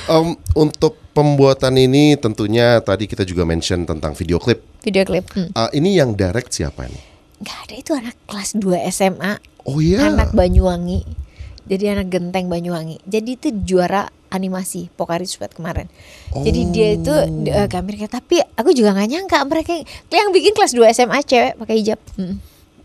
Em, 0.06 0.28
untuk 0.54 0.94
pembuatan 1.12 1.74
ini 1.74 2.14
tentunya 2.22 2.78
tadi 2.86 3.10
kita 3.10 3.26
juga 3.26 3.50
mention 3.50 3.82
tentang 3.84 4.14
video 4.14 4.38
klip. 4.38 4.62
Video 4.86 5.02
klip. 5.04 5.26
Hmm. 5.34 5.50
Ah, 5.58 5.74
ini 5.74 5.98
yang 5.98 6.14
direct 6.14 6.54
siapa 6.54 6.86
nih? 6.86 7.09
Nggak 7.39 7.58
ada 7.67 7.75
itu 7.75 7.91
anak 7.96 8.15
kelas 8.27 8.50
2 8.60 8.91
SMA. 8.91 9.34
Oh 9.63 9.79
iya. 9.79 10.12
Anak 10.12 10.36
Banyuwangi. 10.36 11.03
Jadi 11.69 11.84
anak 11.88 12.08
genteng 12.10 12.50
Banyuwangi. 12.50 13.00
Jadi 13.05 13.29
itu 13.38 13.48
juara 13.63 14.10
animasi 14.29 14.89
Pokari 14.93 15.25
Sweat 15.25 15.53
kemarin. 15.53 15.89
Jadi 16.34 16.62
dia 16.69 16.88
itu 16.98 17.13
uh, 17.13 17.67
ke 17.69 17.75
Amerika. 17.77 18.10
Tapi 18.10 18.41
aku 18.58 18.74
juga 18.74 18.93
nggak 18.93 19.10
nyangka 19.10 19.38
mereka 19.46 19.74
yang 20.10 20.29
bikin 20.34 20.53
kelas 20.53 20.74
2 20.74 20.86
SMA 20.93 21.19
cewek 21.25 21.53
pakai 21.58 21.75
hijab. 21.81 22.00
Hmm. 22.17 22.38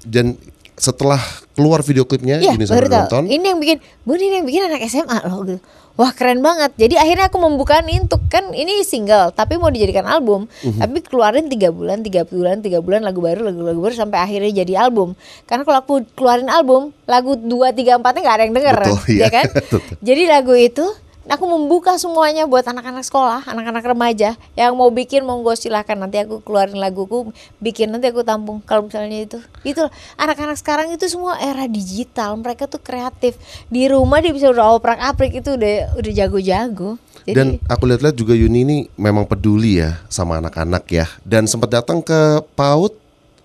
Dan 0.05 0.37
setelah 0.75 1.23
keluar 1.55 1.87
video 1.87 2.03
klipnya 2.03 2.43
Iya 2.43 2.59
Yuni 2.59 2.67
baru 2.67 2.87
tahu. 2.91 2.99
nonton. 3.07 3.23
Ini 3.31 3.47
yang 3.47 3.59
bikin, 3.63 3.79
bu 4.03 4.19
ini 4.19 4.43
yang 4.43 4.47
bikin 4.47 4.63
anak 4.67 4.83
SMA 4.91 5.19
loh 5.23 5.41
gitu. 5.47 5.61
Wah 5.95 6.11
keren 6.11 6.43
banget. 6.43 6.75
Jadi 6.75 6.99
akhirnya 6.99 7.31
aku 7.31 7.39
membuka 7.39 7.79
nih 7.79 8.03
untuk 8.03 8.27
kan 8.27 8.51
ini 8.51 8.83
single, 8.83 9.31
tapi 9.31 9.55
mau 9.63 9.71
dijadikan 9.71 10.03
album. 10.11 10.51
Mhm. 10.67 10.83
Tapi 10.83 10.99
keluarin 11.07 11.47
tiga 11.47 11.71
bulan, 11.71 12.03
tiga 12.03 12.27
bulan, 12.27 12.67
tiga 12.67 12.83
bulan 12.83 13.07
lagu 13.07 13.23
baru, 13.23 13.47
lagu 13.47 13.63
lagu 13.63 13.79
baru 13.79 13.95
sampai 13.95 14.19
akhirnya 14.19 14.67
jadi 14.67 14.91
album. 14.91 15.15
Karena 15.47 15.63
kalau 15.63 15.79
aku 15.79 15.95
keluarin 16.19 16.51
album, 16.51 16.91
lagu 17.07 17.39
dua 17.39 17.71
tiga 17.71 17.95
empatnya 17.95 18.27
nggak 18.27 18.37
ada 18.37 18.45
yang 18.45 18.55
denger, 18.59 18.77
Betul, 18.83 18.99
ya 19.07 19.15
iya. 19.15 19.27
kan? 19.31 19.47
Betul. 19.63 19.81
Jadi 20.03 20.23
lagu 20.27 20.55
itu 20.59 20.87
aku 21.29 21.45
membuka 21.49 21.97
semuanya 21.97 22.45
buat 22.45 22.65
anak-anak 22.65 23.05
sekolah, 23.05 23.41
anak-anak 23.49 23.85
remaja 23.85 24.37
yang 24.55 24.77
mau 24.77 24.93
bikin 24.93 25.25
monggo 25.25 25.57
silahkan 25.57 25.97
nanti 25.97 26.21
aku 26.21 26.45
keluarin 26.45 26.77
laguku, 26.77 27.33
bikin 27.61 27.93
nanti 27.93 28.13
aku 28.13 28.21
tampung 28.27 28.61
kalau 28.65 28.89
misalnya 28.89 29.25
itu. 29.25 29.39
Itu 29.65 29.89
anak-anak 30.21 30.57
sekarang 30.61 30.93
itu 30.93 31.09
semua 31.09 31.41
era 31.41 31.65
digital, 31.65 32.37
mereka 32.37 32.69
tuh 32.69 32.81
kreatif. 32.81 33.37
Di 33.73 33.89
rumah 33.89 34.21
dia 34.21 34.33
bisa 34.33 34.53
udah 34.53 34.77
oprak-aprik 34.77 35.41
itu 35.41 35.57
udah 35.57 35.97
udah 35.97 36.13
jago-jago. 36.13 37.01
Jadi 37.25 37.37
Dan 37.37 37.57
aku 37.73 37.89
lihat-lihat 37.89 38.17
juga 38.21 38.37
Yuni 38.37 38.61
ini 38.69 38.77
memang 39.01 39.25
peduli 39.25 39.81
ya 39.81 40.05
sama 40.13 40.45
anak-anak 40.45 40.85
ya. 40.93 41.09
Dan 41.25 41.49
sempat 41.49 41.73
datang 41.73 42.05
ke 42.05 42.45
PAUD, 42.53 42.93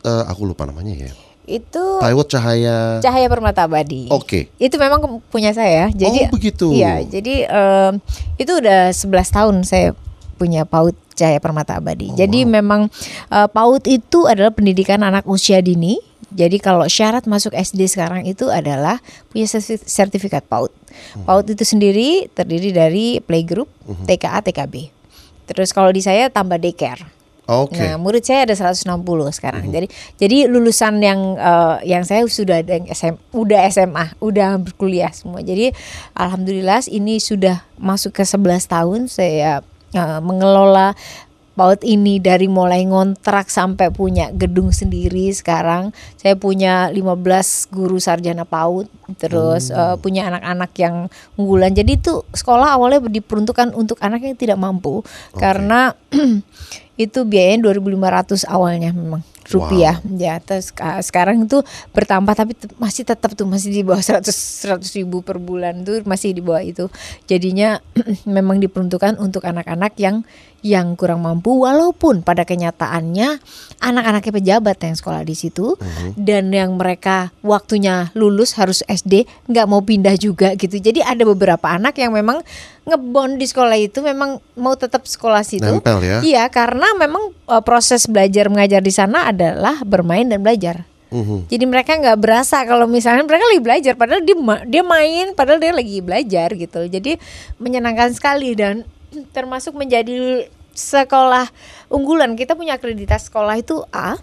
eh, 0.04 0.24
aku 0.28 0.44
lupa 0.44 0.68
namanya 0.68 1.08
ya. 1.08 1.29
Itu 1.50 1.84
PAUD 1.98 2.30
Cahaya. 2.30 3.00
Cahaya 3.00 3.26
Permata 3.26 3.66
Abadi. 3.66 4.06
Oke. 4.08 4.54
Itu 4.56 4.78
memang 4.78 5.02
punya 5.28 5.50
saya. 5.50 5.90
Jadi 5.90 6.26
Oh, 6.26 6.32
begitu. 6.32 6.68
Iya, 6.72 7.02
jadi 7.04 7.36
em, 7.44 7.94
itu 8.36 8.54
udah 8.54 8.90
11 8.90 9.02
tahun 9.28 9.56
saya 9.64 9.98
punya 10.36 10.64
PAUD 10.64 10.94
Cahaya 11.12 11.42
Permata 11.42 11.76
Abadi. 11.76 12.14
jadi 12.14 12.48
memang 12.48 12.88
eh, 13.28 13.48
PAUD 13.50 13.84
itu 13.86 14.24
adalah 14.24 14.50
pendidikan 14.50 15.02
anak 15.02 15.26
usia 15.26 15.60
dini. 15.60 16.00
Jadi 16.30 16.58
kalau 16.58 16.86
syarat 16.86 17.26
masuk 17.26 17.52
SD 17.52 17.90
sekarang 17.90 18.22
itu 18.24 18.48
adalah 18.48 19.02
punya 19.28 19.44
serti- 19.44 19.82
sertifikat 19.82 20.46
PAUD. 20.46 20.70
PAUD 21.20 21.52
itu 21.52 21.66
sendiri 21.66 22.30
terdiri 22.30 22.70
dari 22.70 23.06
playgroup, 23.18 23.66
TKA, 24.06 24.40
TKB. 24.40 24.94
Terus 25.46 25.74
kalau 25.74 25.90
di 25.90 26.00
saya 26.00 26.30
tambah 26.30 26.56
daycare. 26.56 27.02
Oke. 27.50 27.82
Nah, 27.82 27.98
murid 27.98 28.22
saya 28.22 28.46
ada 28.46 28.54
160 28.54 28.86
sekarang. 29.34 29.66
Jadi 29.74 29.90
jadi 30.22 30.38
lulusan 30.46 31.02
yang 31.02 31.34
eh, 31.34 31.76
yang 31.90 32.06
saya 32.06 32.22
sudah 32.30 32.62
ada 32.62 32.78
yang 32.78 32.86
SM, 32.86 33.18
udah 33.34 33.66
SMA, 33.74 34.06
udah 34.22 34.62
berkuliah 34.62 35.10
semua. 35.10 35.42
Jadi 35.42 35.74
alhamdulillah 36.14 36.86
ini 36.94 37.18
sudah 37.18 37.66
masuk 37.82 38.22
ke 38.22 38.24
11 38.24 38.70
tahun 38.70 39.00
saya 39.10 39.66
eh, 39.98 40.20
mengelola 40.22 40.94
PAUD 41.60 41.84
ini 41.84 42.24
dari 42.24 42.48
mulai 42.48 42.88
ngontrak 42.88 43.52
sampai 43.52 43.92
punya 43.92 44.32
gedung 44.32 44.72
sendiri 44.72 45.28
sekarang. 45.36 45.92
Saya 46.16 46.40
punya 46.40 46.88
15 46.88 47.68
guru 47.76 48.00
sarjana 48.00 48.48
PAUD 48.48 48.88
terus 49.20 49.68
eh, 49.68 50.00
punya 50.00 50.32
anak-anak 50.32 50.72
yang 50.80 50.96
unggulan. 51.36 51.76
Jadi 51.76 52.00
itu 52.00 52.24
sekolah 52.32 52.80
awalnya 52.80 53.04
diperuntukkan 53.04 53.76
untuk 53.76 54.00
anak 54.00 54.24
yang 54.24 54.40
tidak 54.40 54.56
mampu 54.56 55.04
karena 55.36 55.92
itu 57.00 57.24
biayanya 57.24 57.72
2.500 57.76 58.48
awalnya 58.48 58.92
memang 58.92 59.24
rupiah. 59.50 60.04
Ya 60.20 60.38
terus 60.44 60.76
uh, 60.78 61.02
sekarang 61.02 61.48
itu 61.48 61.64
bertambah 61.96 62.36
tapi 62.36 62.54
masih 62.78 63.08
tetap 63.08 63.34
tuh 63.34 63.48
masih 63.48 63.72
di 63.72 63.82
bawah 63.88 64.04
100 64.22 64.28
100 64.28 65.00
ribu 65.00 65.24
per 65.24 65.42
bulan 65.42 65.82
tuh 65.88 66.04
masih 66.06 66.36
di 66.36 66.44
bawah 66.44 66.62
itu. 66.62 66.92
Jadinya 67.26 67.80
memang 68.28 68.60
diperuntukkan 68.60 69.18
untuk 69.18 69.48
anak-anak 69.48 69.98
yang 69.98 70.28
yang 70.62 71.00
kurang 71.00 71.24
mampu 71.24 71.56
walaupun 71.64 72.22
pada 72.22 72.44
kenyataannya 72.44 73.40
anak-anaknya 73.80 74.32
pejabat 74.36 74.78
yang 74.84 74.96
sekolah 74.96 75.24
di 75.24 75.36
situ 75.36 75.80
dan 76.20 76.52
yang 76.52 76.76
mereka 76.76 77.32
waktunya 77.40 78.12
lulus 78.16 78.60
harus 78.60 78.84
SD 78.88 79.24
nggak 79.48 79.66
mau 79.70 79.80
pindah 79.80 80.20
juga 80.20 80.56
gitu 80.60 80.80
jadi 80.80 81.04
ada 81.08 81.24
beberapa 81.24 81.66
anak 81.72 81.96
yang 82.00 82.12
memang 82.12 82.44
ngebond 82.90 83.38
di 83.38 83.46
sekolah 83.46 83.78
itu 83.78 84.02
memang 84.02 84.42
mau 84.58 84.74
tetap 84.74 85.06
sekolah 85.06 85.46
situ 85.46 85.62
Nempel 85.62 86.02
ya. 86.02 86.18
Iya, 86.26 86.44
karena 86.50 86.90
memang 86.98 87.32
uh, 87.46 87.62
proses 87.62 88.10
belajar 88.10 88.50
mengajar 88.50 88.82
di 88.82 88.90
sana 88.90 89.30
adalah 89.30 89.86
bermain 89.86 90.26
dan 90.26 90.42
belajar. 90.42 90.90
Mhm. 91.10 91.50
Jadi 91.50 91.66
mereka 91.66 91.98
nggak 91.98 92.18
berasa 92.22 92.62
kalau 92.70 92.86
misalnya 92.86 93.26
mereka 93.26 93.46
lagi 93.50 93.62
belajar, 93.62 93.94
padahal 93.98 94.22
dia 94.22 94.38
ma- 94.38 94.66
dia 94.66 94.84
main, 94.86 95.34
padahal 95.34 95.58
dia 95.62 95.74
lagi 95.74 95.98
belajar 96.06 96.50
gitu. 96.54 96.82
Jadi 96.86 97.18
menyenangkan 97.58 98.14
sekali 98.14 98.54
dan 98.54 98.86
termasuk 99.32 99.76
menjadi 99.76 100.48
sekolah 100.74 101.50
unggulan. 101.92 102.38
Kita 102.40 102.56
punya 102.56 102.78
akreditasi 102.80 103.30
sekolah 103.30 103.56
itu 103.60 103.84
A. 103.92 104.16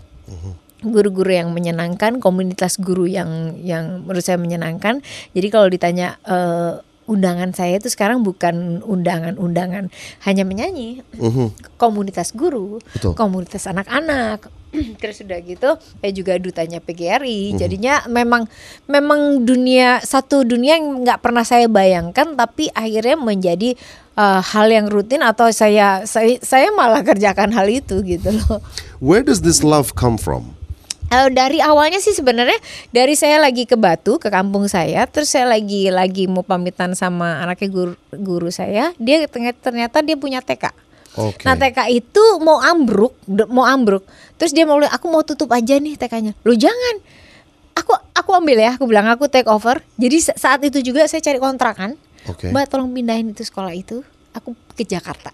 Guru-guru 0.84 1.32
yang 1.32 1.50
menyenangkan, 1.56 2.20
komunitas 2.20 2.76
guru 2.76 3.08
yang 3.08 3.56
yang 3.64 4.04
menurut 4.04 4.22
saya 4.22 4.36
menyenangkan. 4.36 5.00
Jadi 5.32 5.48
kalau 5.48 5.66
ditanya 5.72 6.20
eh, 6.22 6.78
undangan 7.06 7.54
saya 7.54 7.78
itu 7.78 7.86
sekarang 7.88 8.26
bukan 8.26 8.82
undangan-undangan 8.82 9.88
hanya 10.26 10.42
menyanyi, 10.42 11.06
Mhm. 11.16 11.78
komunitas 11.78 12.34
guru, 12.34 12.82
Betul. 12.92 13.14
komunitas 13.14 13.70
anak-anak. 13.70 14.50
Terus 15.00 15.23
udah 15.23 15.38
gitu, 15.42 15.70
saya 15.78 16.12
juga 16.12 16.37
dutanya 16.37 16.82
PGRI. 16.82 17.56
Jadinya 17.56 18.04
memang 18.11 18.46
memang 18.90 19.46
dunia 19.46 20.02
satu 20.02 20.42
dunia 20.42 20.78
yang 20.78 21.06
nggak 21.06 21.23
pernah 21.23 21.46
saya 21.46 21.70
bayangkan, 21.70 22.35
tapi 22.35 22.68
akhirnya 22.75 23.16
menjadi 23.16 23.78
uh, 24.18 24.42
hal 24.42 24.66
yang 24.68 24.87
rutin 24.90 25.23
atau 25.23 25.49
saya 25.52 26.02
saya 26.04 26.40
saya 26.42 26.73
malah 26.75 27.04
kerjakan 27.06 27.52
hal 27.54 27.66
itu 27.70 28.02
gitu 28.02 28.32
loh. 28.32 28.61
Where 28.99 29.23
does 29.23 29.44
this 29.44 29.62
love 29.62 29.94
come 29.94 30.18
from? 30.18 30.56
Eh, 31.06 31.30
dari 31.30 31.62
awalnya 31.62 32.02
sih 32.02 32.11
sebenarnya 32.11 32.58
dari 32.90 33.14
saya 33.14 33.38
lagi 33.38 33.62
ke 33.62 33.78
Batu 33.78 34.18
ke 34.18 34.26
kampung 34.26 34.66
saya 34.66 35.06
terus 35.06 35.30
saya 35.30 35.46
lagi 35.46 35.87
lagi 35.87 36.26
mau 36.26 36.42
pamitan 36.42 36.99
sama 36.99 37.46
anaknya 37.46 37.70
guru, 37.70 37.94
guru 38.11 38.50
saya 38.50 38.90
dia 38.99 39.23
ternyata, 39.30 39.70
ternyata 39.70 40.02
dia 40.02 40.18
punya 40.18 40.42
TK 40.42 40.66
Oke. 41.16 41.42
Nah 41.42 41.56
TK 41.56 41.78
itu 41.90 42.23
mau 42.38 42.61
ambruk, 42.61 43.16
mau 43.49 43.64
ambruk. 43.64 44.04
Terus 44.37 44.52
dia 44.52 44.68
mau 44.68 44.76
aku 44.78 45.06
mau 45.08 45.25
tutup 45.25 45.49
aja 45.50 45.76
nih 45.76 45.96
TK-nya. 45.96 46.37
Lu 46.44 46.52
jangan. 46.52 47.00
Aku 47.76 47.92
aku 48.12 48.30
ambil 48.32 48.56
ya, 48.56 48.76
aku 48.76 48.85
bilang 48.85 49.08
aku 49.08 49.28
take 49.28 49.49
over. 49.49 49.80
Jadi 49.96 50.16
sa- 50.20 50.37
saat 50.37 50.61
itu 50.64 50.80
juga 50.80 51.04
saya 51.04 51.20
cari 51.20 51.37
kontrakan 51.37 51.96
Oke. 52.26 52.50
Mbak 52.50 52.64
tolong 52.66 52.90
pindahin 52.90 53.30
itu 53.30 53.46
sekolah 53.46 53.70
itu, 53.70 54.02
aku 54.32 54.52
ke 54.75 54.82
Jakarta. 54.82 55.30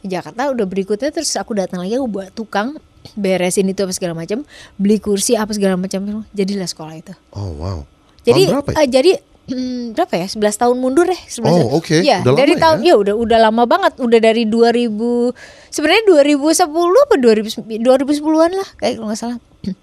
Ke 0.00 0.06
Jakarta 0.08 0.48
udah 0.48 0.64
berikutnya 0.64 1.12
terus 1.12 1.34
aku 1.36 1.52
datang 1.52 1.84
lagi 1.84 2.00
aku 2.00 2.08
buat 2.08 2.32
tukang 2.32 2.80
beresin 3.12 3.68
itu 3.68 3.84
apa 3.84 3.92
segala 3.92 4.16
macam, 4.16 4.40
beli 4.80 4.96
kursi 4.96 5.36
apa 5.36 5.52
segala 5.52 5.76
macam, 5.76 6.24
jadilah 6.32 6.64
sekolah 6.64 6.94
itu. 6.96 7.12
Oh 7.36 7.52
wow. 7.54 7.78
Jadi 8.24 8.48
berapa 8.48 8.70
ya? 8.72 8.76
eh, 8.80 8.88
jadi 8.88 9.12
hmm, 9.46 9.92
berapa 9.92 10.14
ya? 10.14 10.26
11 10.26 10.40
tahun 10.56 10.76
mundur 10.76 11.04
deh. 11.04 11.18
11 11.18 11.44
Oh, 11.44 11.76
oke. 11.76 12.00
Ya, 12.00 12.20
Udah 12.20 12.30
lama 12.30 12.38
dari 12.38 12.54
ya? 12.54 12.60
tahun 12.60 12.78
ya 12.80 12.94
udah 12.94 13.14
udah 13.14 13.38
lama 13.40 13.62
banget. 13.64 13.92
Udah 13.98 14.18
dari 14.18 14.44
2000 14.44 15.34
sebenarnya 15.68 16.02
2010 16.06 16.64
apa 17.00 17.14
2000 17.16 17.62
2010-an 17.80 18.52
lah 18.52 18.68
kayak 18.76 18.94
kalau 18.96 19.06
nggak 19.08 19.18
salah. 19.18 19.38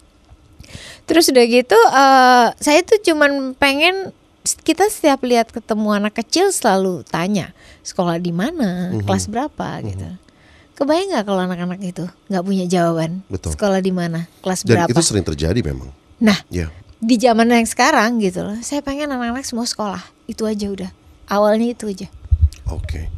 Terus 1.04 1.26
udah 1.28 1.46
gitu 1.46 1.76
eh 1.76 2.48
saya 2.56 2.80
tuh 2.82 3.00
cuman 3.02 3.54
pengen 3.54 4.16
kita 4.42 4.88
setiap 4.88 5.22
lihat 5.22 5.50
ketemu 5.50 5.90
anak 5.96 6.18
kecil 6.18 6.50
selalu 6.50 7.06
tanya 7.06 7.54
sekolah 7.82 8.18
di 8.18 8.32
mana, 8.32 8.90
Mhm. 8.90 9.06
kelas 9.06 9.26
berapa 9.28 9.68
gitu. 9.84 10.06
Kebayang 10.74 11.14
nggak 11.14 11.26
kalau 11.28 11.42
anak-anak 11.44 11.78
itu 11.80 12.06
nggak 12.26 12.42
punya 12.42 12.66
jawaban 12.66 13.22
Betul. 13.28 13.54
sekolah 13.54 13.78
di 13.78 13.92
mana, 13.92 14.26
kelas 14.42 14.66
Dan 14.66 14.82
berapa? 14.82 14.90
itu 14.90 15.02
sering 15.04 15.22
terjadi 15.24 15.60
memang. 15.64 15.94
Nah, 16.18 16.38
Ya. 16.48 16.74
Di 17.02 17.18
zaman 17.18 17.50
yang 17.50 17.66
sekarang 17.66 18.22
gitu 18.22 18.46
loh 18.46 18.58
saya 18.62 18.86
pengen 18.86 19.10
anak-anak 19.10 19.44
semua 19.44 19.66
sekolah 19.66 20.02
itu 20.30 20.46
aja 20.46 20.70
udah 20.70 20.92
awalnya 21.28 21.74
itu 21.74 21.90
aja 21.90 22.08
Oke. 22.72 23.12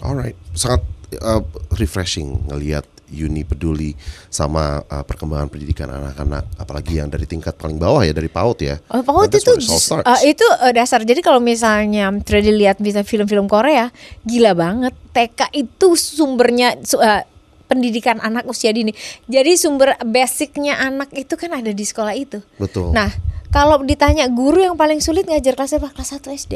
Alright. 0.00 0.36
Sangat 0.56 0.82
uh, 1.20 1.44
refreshing 1.76 2.48
ngelihat 2.48 2.88
Uni 3.08 3.40
peduli 3.40 3.96
sama 4.28 4.84
uh, 4.84 5.00
perkembangan 5.00 5.48
pendidikan 5.48 5.88
anak-anak, 5.88 6.44
apalagi 6.60 7.00
yang 7.00 7.08
dari 7.08 7.24
tingkat 7.24 7.56
paling 7.56 7.80
bawah 7.80 8.04
ya 8.04 8.12
dari 8.12 8.28
PAUD 8.28 8.58
ya. 8.60 8.76
Oh, 8.92 9.00
PAUD 9.00 9.32
itu 9.32 9.48
uh, 9.96 10.20
itu 10.28 10.44
uh, 10.44 10.72
dasar. 10.76 11.08
Jadi 11.08 11.24
kalau 11.24 11.40
misalnya 11.40 12.12
Freddy 12.20 12.52
lihat 12.52 12.76
bisa 12.84 13.00
film-film 13.08 13.48
Korea, 13.48 13.88
gila 14.28 14.52
banget. 14.52 14.92
TK 15.16 15.40
itu 15.56 15.96
sumbernya 15.96 16.76
su- 16.84 17.00
uh, 17.00 17.24
pendidikan 17.68 18.18
anak 18.18 18.48
usia 18.48 18.72
dini. 18.72 18.96
Jadi 19.28 19.54
sumber 19.54 19.94
basicnya 20.02 20.80
anak 20.80 21.12
itu 21.12 21.36
kan 21.36 21.52
ada 21.52 21.70
di 21.70 21.84
sekolah 21.84 22.16
itu. 22.16 22.40
Betul. 22.56 22.90
Nah, 22.96 23.12
kalau 23.52 23.84
ditanya 23.84 24.26
guru 24.26 24.64
yang 24.64 24.74
paling 24.74 24.98
sulit 24.98 25.28
ngajar 25.28 25.54
kelas 25.54 25.76
apa? 25.76 25.92
Kelas 25.92 26.16
1 26.16 26.32
SD. 26.32 26.52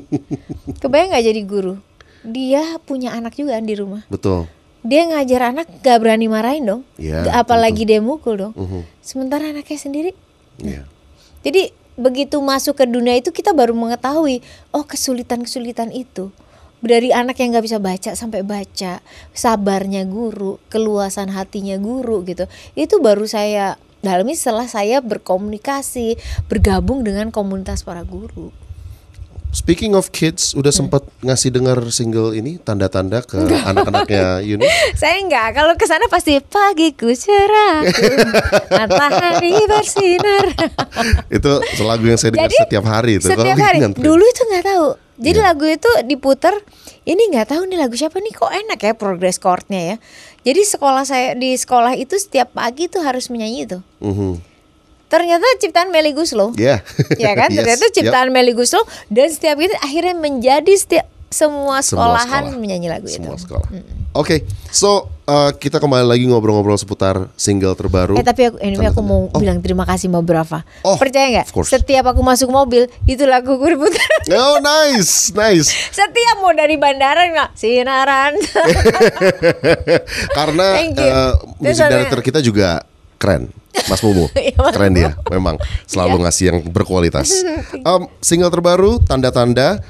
Kebayang 0.82 1.12
nggak 1.12 1.26
jadi 1.26 1.42
guru? 1.44 1.74
Dia 2.22 2.78
punya 2.82 3.12
anak 3.12 3.34
juga 3.34 3.58
di 3.58 3.74
rumah. 3.74 4.06
Betul. 4.06 4.46
Dia 4.80 5.04
ngajar 5.04 5.52
anak 5.52 5.68
gak 5.84 6.00
berani 6.00 6.24
marahin 6.24 6.64
dong. 6.64 6.82
Gak 6.96 7.28
apalagi 7.36 7.84
dia 7.84 8.00
mukul 8.00 8.40
dong. 8.40 8.52
Mhm. 8.56 8.80
Sementara 9.04 9.52
anaknya 9.52 9.76
sendiri 9.76 10.12
Iya. 10.60 10.84
jadi 11.40 11.72
begitu 11.96 12.36
masuk 12.40 12.76
ke 12.76 12.84
dunia 12.84 13.16
itu 13.16 13.32
kita 13.32 13.56
baru 13.56 13.72
mengetahui 13.72 14.44
oh 14.72 14.84
kesulitan-kesulitan 14.84 15.88
itu 15.92 16.28
dari 16.80 17.12
anak 17.12 17.36
yang 17.36 17.52
nggak 17.52 17.66
bisa 17.66 17.78
baca 17.78 18.12
sampai 18.12 18.40
baca 18.40 19.04
sabarnya 19.30 20.04
guru 20.04 20.56
keluasan 20.66 21.28
hatinya 21.28 21.76
guru 21.76 22.24
gitu 22.24 22.48
itu 22.72 22.96
baru 22.98 23.24
saya 23.24 23.76
dalami 24.00 24.32
setelah 24.32 24.64
saya 24.64 25.04
berkomunikasi 25.04 26.16
bergabung 26.48 27.04
dengan 27.04 27.28
komunitas 27.28 27.84
para 27.84 28.00
guru 28.00 28.48
Speaking 29.50 29.98
of 29.98 30.14
kids, 30.14 30.54
udah 30.54 30.70
Hmm. 30.70 30.86
sempat 30.86 31.02
ngasih 31.26 31.50
dengar 31.50 31.74
single 31.90 32.38
ini 32.38 32.62
tanda-tanda 32.62 33.18
ke 33.18 33.34
anak-anaknya 33.34 34.38
Uni? 34.54 34.62
saya 34.94 35.18
enggak 35.18 35.58
kalau 35.58 35.74
ke 35.74 35.90
sana 35.90 36.06
pasti 36.06 36.38
pagiku 36.38 37.10
cerahku 37.10 38.14
matahari 38.70 39.50
bersinar 39.66 40.54
itu 41.36 41.52
lagu 41.82 42.04
yang 42.06 42.14
saya 42.14 42.30
dengar 42.30 42.46
Jadi 42.46 42.62
setiap 42.62 42.84
hari 42.86 43.12
itu. 43.18 43.26
Setiap 43.26 43.58
Kalau 43.58 43.66
hari. 43.66 43.78
Dulu 43.90 44.22
itu 44.22 44.42
nggak 44.46 44.64
tahu. 44.64 44.86
Jadi 45.20 45.36
Iya. 45.36 45.52
lagu 45.52 45.68
itu 45.68 45.90
diputer. 46.08 46.56
Ini 47.04 47.32
nggak 47.32 47.52
tahu 47.52 47.68
nih 47.68 47.76
lagu 47.76 47.92
siapa 47.92 48.16
nih 48.18 48.32
kok 48.32 48.48
enak 48.48 48.80
ya 48.80 48.92
progress 48.96 49.36
chordnya 49.36 49.80
ya. 49.80 49.96
Jadi 50.40 50.64
sekolah 50.64 51.04
saya 51.04 51.36
di 51.36 51.52
sekolah 51.52 51.92
itu 51.94 52.16
setiap 52.16 52.56
pagi 52.56 52.88
tuh 52.88 53.04
harus 53.04 53.28
menyanyi 53.28 53.68
itu. 53.68 53.78
Mhm. 54.00 54.40
Ternyata 55.10 55.42
ciptaan 55.58 55.90
Melly 55.90 56.14
Guslow. 56.14 56.54
Iya. 56.54 56.80
ya 57.18 57.32
kan? 57.34 57.50
Yes, 57.52 57.60
Ternyata 57.60 57.84
yep. 57.84 57.94
ciptaan 57.98 58.28
Melly 58.30 58.54
Guslow 58.54 58.86
dan 59.10 59.28
setiap 59.28 59.58
itu 59.58 59.74
akhirnya 59.78 60.14
menjadi 60.14 60.72
setiap 60.72 61.06
semua 61.30 61.78
Semua 61.78 61.78
sekolahan 61.80 62.42
sekolah. 62.44 62.58
menyanyi 62.58 62.88
lagu 62.90 63.06
Semua 63.06 63.38
itu. 63.38 63.46
sekolah. 63.46 63.68
Oke, 64.10 64.42
so 64.66 65.06
uh, 65.24 65.54
kita 65.54 65.78
kembali 65.78 66.02
lagi 66.02 66.26
ngobrol-ngobrol 66.26 66.74
seputar 66.74 67.30
single 67.32 67.72
terbaru. 67.72 68.18
Eh 68.18 68.26
tapi 68.26 68.50
aku, 68.50 68.58
ini 68.58 68.82
aku 68.82 68.98
mau 68.98 69.30
Oh. 69.30 69.38
bilang 69.38 69.62
terima 69.62 69.86
kasih 69.86 70.10
sama 70.10 70.18
Brava. 70.20 70.66
Oh, 70.82 70.98
Percaya 70.98 71.30
nggak? 71.30 71.46
Setiap 71.54 72.02
aku 72.04 72.18
masuk 72.20 72.50
mobil 72.50 72.90
itu 73.06 73.22
lagu 73.22 73.54
gue 73.54 73.70
diputar. 73.70 74.10
Oh 74.34 74.58
nice, 74.58 75.30
nice. 75.32 75.70
Setiap 75.88 76.36
mau 76.38 76.50
dari 76.50 76.74
bandara 76.74 77.22
nggak 77.24 77.50
sinaran. 77.54 78.34
Karena 80.36 80.66
uh, 80.90 81.32
musik 81.56 81.86
director 81.86 82.20
kita 82.20 82.40
juga 82.40 82.82
keren, 83.20 83.52
Mas 83.86 84.00
Mumu. 84.00 84.32
Iya, 84.40 84.56
keren 84.72 84.96
dia, 84.96 85.12
memang 85.28 85.60
selalu 85.84 86.16
Iya. 86.16 86.22
ngasih 86.24 86.44
yang 86.48 86.58
berkualitas. 86.72 87.28
Um, 87.80 88.08
single 88.20 88.52
terbaru, 88.52 89.00
tanda-tanda, 89.04 89.80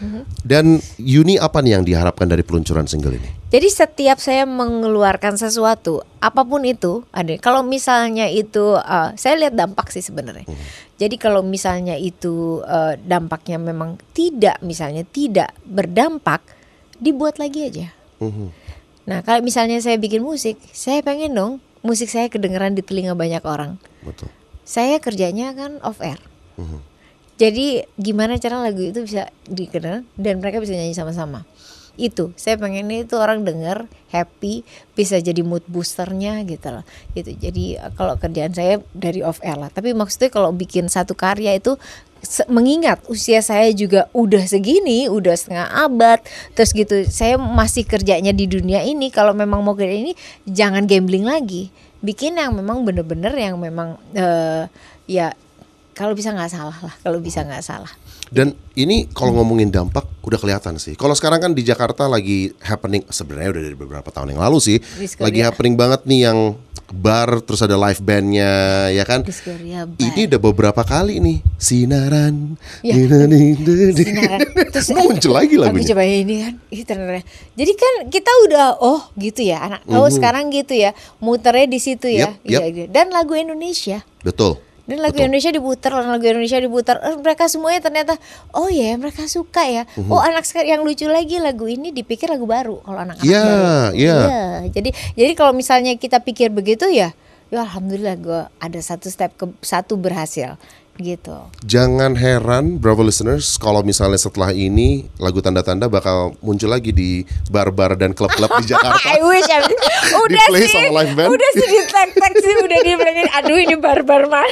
dan 0.47 0.79
Uni 0.99 1.38
apa 1.38 1.59
nih 1.59 1.79
yang 1.79 1.85
diharapkan 1.87 2.27
dari 2.31 2.47
peluncuran 2.47 2.87
single 2.87 3.19
ini? 3.19 3.31
Jadi 3.51 3.66
setiap 3.66 4.23
saya 4.23 4.47
mengeluarkan 4.47 5.35
sesuatu, 5.35 6.07
apa 6.23 6.47
pun 6.47 6.62
itu, 6.62 7.03
ada. 7.11 7.35
Kalau 7.43 7.66
misalnya 7.66 8.31
itu, 8.31 8.79
uh, 8.79 9.11
saya 9.19 9.35
lihat 9.43 9.59
dampak 9.59 9.90
sih 9.90 10.03
sebenarnya. 10.07 10.47
Jadi 11.03 11.19
kalau 11.19 11.43
misalnya 11.43 11.99
itu 11.99 12.62
uh, 12.62 12.95
dampaknya 13.01 13.59
memang 13.59 13.99
tidak, 14.14 14.62
misalnya 14.62 15.03
tidak 15.03 15.51
berdampak, 15.66 16.47
dibuat 17.03 17.43
lagi 17.43 17.66
aja. 17.66 17.87
Mhm. 18.23 18.55
Nah 19.11 19.19
kalau 19.27 19.43
misalnya 19.43 19.83
saya 19.83 19.99
bikin 19.99 20.23
musik, 20.23 20.61
saya 20.71 21.03
pengen 21.03 21.35
dong 21.35 21.53
musik 21.81 22.12
saya 22.12 22.29
kedengeran 22.29 22.77
di 22.77 22.83
telinga 22.85 23.16
banyak 23.16 23.43
orang. 23.45 23.81
Betul. 24.05 24.29
Saya 24.64 25.01
kerjanya 25.01 25.53
kan 25.57 25.81
off 25.81 25.99
air. 26.05 26.21
Mhm. 26.61 26.79
Jadi 27.40 27.88
gimana 27.97 28.37
cara 28.37 28.61
lagu 28.61 28.85
itu 28.85 29.01
bisa 29.01 29.33
dikenal 29.49 30.05
dan 30.21 30.45
mereka 30.45 30.61
bisa 30.61 30.77
nyanyi 30.77 30.93
sama-sama. 30.93 31.49
Itu 32.01 32.33
saya 32.41 32.57
pengennya 32.57 33.05
itu 33.05 33.21
orang 33.21 33.45
denger 33.45 33.85
happy 34.09 34.65
bisa 34.97 35.21
jadi 35.21 35.45
mood 35.45 35.61
boosternya 35.69 36.41
gitu 36.49 36.81
loh. 36.81 36.85
Gitu. 37.13 37.37
Jadi 37.37 37.77
eh, 37.77 37.93
kalau 37.93 38.17
kerjaan 38.17 38.57
saya 38.57 38.81
dari 38.97 39.21
off 39.21 39.45
air 39.45 39.61
lah. 39.61 39.69
Tapi 39.69 39.93
maksudnya 39.93 40.33
kalau 40.33 40.49
bikin 40.57 40.89
satu 40.89 41.13
karya 41.13 41.61
itu 41.61 41.77
mengingat 42.53 43.01
usia 43.09 43.41
saya 43.41 43.73
juga 43.73 44.13
udah 44.13 44.45
segini, 44.45 45.09
udah 45.09 45.33
setengah 45.33 45.69
abad, 45.73 46.21
terus 46.53 46.73
gitu. 46.77 47.05
Saya 47.09 47.41
masih 47.41 47.85
kerjanya 47.85 48.33
di 48.33 48.45
dunia 48.49 48.85
ini. 48.85 49.09
Kalau 49.13 49.33
memang 49.33 49.61
mau 49.61 49.77
kerja 49.77 49.93
ini, 49.93 50.13
jangan 50.45 50.85
gambling 50.89 51.25
lagi. 51.25 51.73
Bikin 52.01 52.41
yang 52.41 52.57
memang 52.57 52.85
bener-bener 52.85 53.33
yang 53.37 53.61
memang 53.61 54.01
eh, 54.17 54.65
ya 55.05 55.33
kalau 55.93 56.17
bisa 56.17 56.33
nggak 56.33 56.53
salah 56.53 56.79
lah. 56.81 56.95
Kalau 57.05 57.21
bisa 57.21 57.45
nggak 57.45 57.65
salah. 57.65 57.93
Dan 58.28 58.54
ini 58.76 59.09
kalau 59.11 59.35
ngomongin 59.40 59.72
dampak 59.72 60.06
udah 60.22 60.38
kelihatan 60.38 60.76
sih. 60.78 60.94
Kalau 60.94 61.16
sekarang 61.16 61.40
kan 61.40 61.52
di 61.56 61.66
Jakarta 61.66 62.06
lagi 62.06 62.52
happening 62.62 63.02
sebenarnya 63.11 63.50
udah 63.56 63.62
dari 63.66 63.76
beberapa 63.76 64.09
tahun 64.12 64.37
yang 64.37 64.42
lalu 64.44 64.59
sih. 64.61 64.78
Lagi 65.18 65.40
happening 65.42 65.74
banget 65.74 66.04
nih 66.06 66.30
yang 66.30 66.38
bar 66.90 67.38
terus 67.46 67.62
ada 67.62 67.78
live 67.78 68.02
bandnya 68.02 68.87
ya 68.90 69.02
kan. 69.06 69.22
Ini 69.98 70.30
udah 70.30 70.40
beberapa 70.42 70.83
kali 70.83 71.18
nih 71.22 71.38
sinaran. 71.59 72.54
Ya. 72.83 72.94
Sinaran. 72.98 74.40
Terus 74.74 74.88
muncul 74.94 75.35
lagi 75.35 75.54
Aku 75.59 75.66
lagunya. 75.66 75.88
coba 75.90 76.02
ini 76.06 76.35
kan, 76.46 76.54
ternyata. 76.70 77.26
Jadi 77.59 77.72
kan 77.74 77.94
kita 78.11 78.30
udah 78.46 78.66
oh 78.83 79.11
gitu 79.18 79.42
ya 79.42 79.59
anak. 79.66 79.80
Oh 79.90 80.06
sekarang 80.06 80.50
gitu 80.54 80.74
ya, 80.78 80.94
muternya 81.18 81.66
di 81.66 81.78
situ 81.83 82.06
ya. 82.11 82.30
Mhm. 82.30 82.46
Yep, 82.46 82.50
yep. 82.50 82.61
Iya, 82.61 82.66
iya. 82.70 82.87
Dan 82.90 83.11
lagu 83.11 83.35
Indonesia. 83.35 84.02
Betul. 84.22 84.59
Dan 84.88 85.01
lagu 85.01 85.14
Betul. 85.14 85.29
Indonesia 85.31 85.51
diputar, 85.53 85.90
lagu 85.95 86.25
Indonesia 86.25 86.59
diputar. 86.59 86.97
Eh, 87.05 87.16
mereka 87.16 87.47
semuanya 87.47 87.81
ternyata, 87.81 88.14
oh 88.53 88.66
ya 88.69 88.97
mereka 88.97 89.25
suka 89.27 89.62
ya. 89.64 89.83
Mhm. 89.95 90.11
Oh 90.11 90.19
anak 90.19 90.45
sekarang 90.45 90.81
yang 90.81 90.83
lucu 90.83 91.07
lagi 91.07 91.38
lagu 91.38 91.69
ini 91.71 91.95
dipikir 91.95 92.27
lagu 92.27 92.45
baru. 92.49 92.81
Kalau 92.83 92.99
anak-anak 92.99 93.25
Iya, 93.25 93.43
baru. 93.43 93.97
iya. 93.97 94.19
Jadi 94.73 94.90
jadi 95.14 95.33
kalau 95.38 95.53
misalnya 95.55 95.95
kita 95.95 96.19
pikir 96.21 96.51
begitu 96.51 96.90
ya, 96.90 97.14
ya 97.51 97.59
alhamdulillah 97.62 98.14
gue 98.19 98.40
ada 98.59 98.81
satu 98.81 99.11
step 99.11 99.35
ke 99.35 99.47
satu 99.61 99.99
berhasil 99.99 100.55
gitu. 100.98 101.37
Jangan 101.62 102.18
heran 102.18 102.81
Bravo 102.81 103.07
listeners 103.07 103.55
kalau 103.61 103.85
misalnya 103.87 104.18
setelah 104.18 104.50
ini 104.50 105.07
lagu 105.20 105.38
tanda-tanda 105.38 105.87
bakal 105.87 106.35
muncul 106.42 106.66
lagi 106.72 106.90
di 106.90 107.22
bar-bar 107.48 107.94
dan 107.94 108.11
klub-klub 108.16 108.50
di 108.62 108.68
Jakarta. 108.72 108.98
I 109.07 109.22
wish 109.22 109.46
I 109.46 109.61
udah 110.26 110.44
sih, 110.59 110.68
sama 110.72 110.90
live 111.03 111.12
band. 111.14 111.29
udah 111.31 111.50
sih 111.55 111.66
di 111.68 111.81
tag 111.88 112.11
tag 112.16 112.33
sih 112.37 112.55
udah 112.61 112.79
di. 112.83 112.92
Aduh 113.40 113.59
ini 113.61 113.76
barbar 113.79 114.26
mana? 114.26 114.50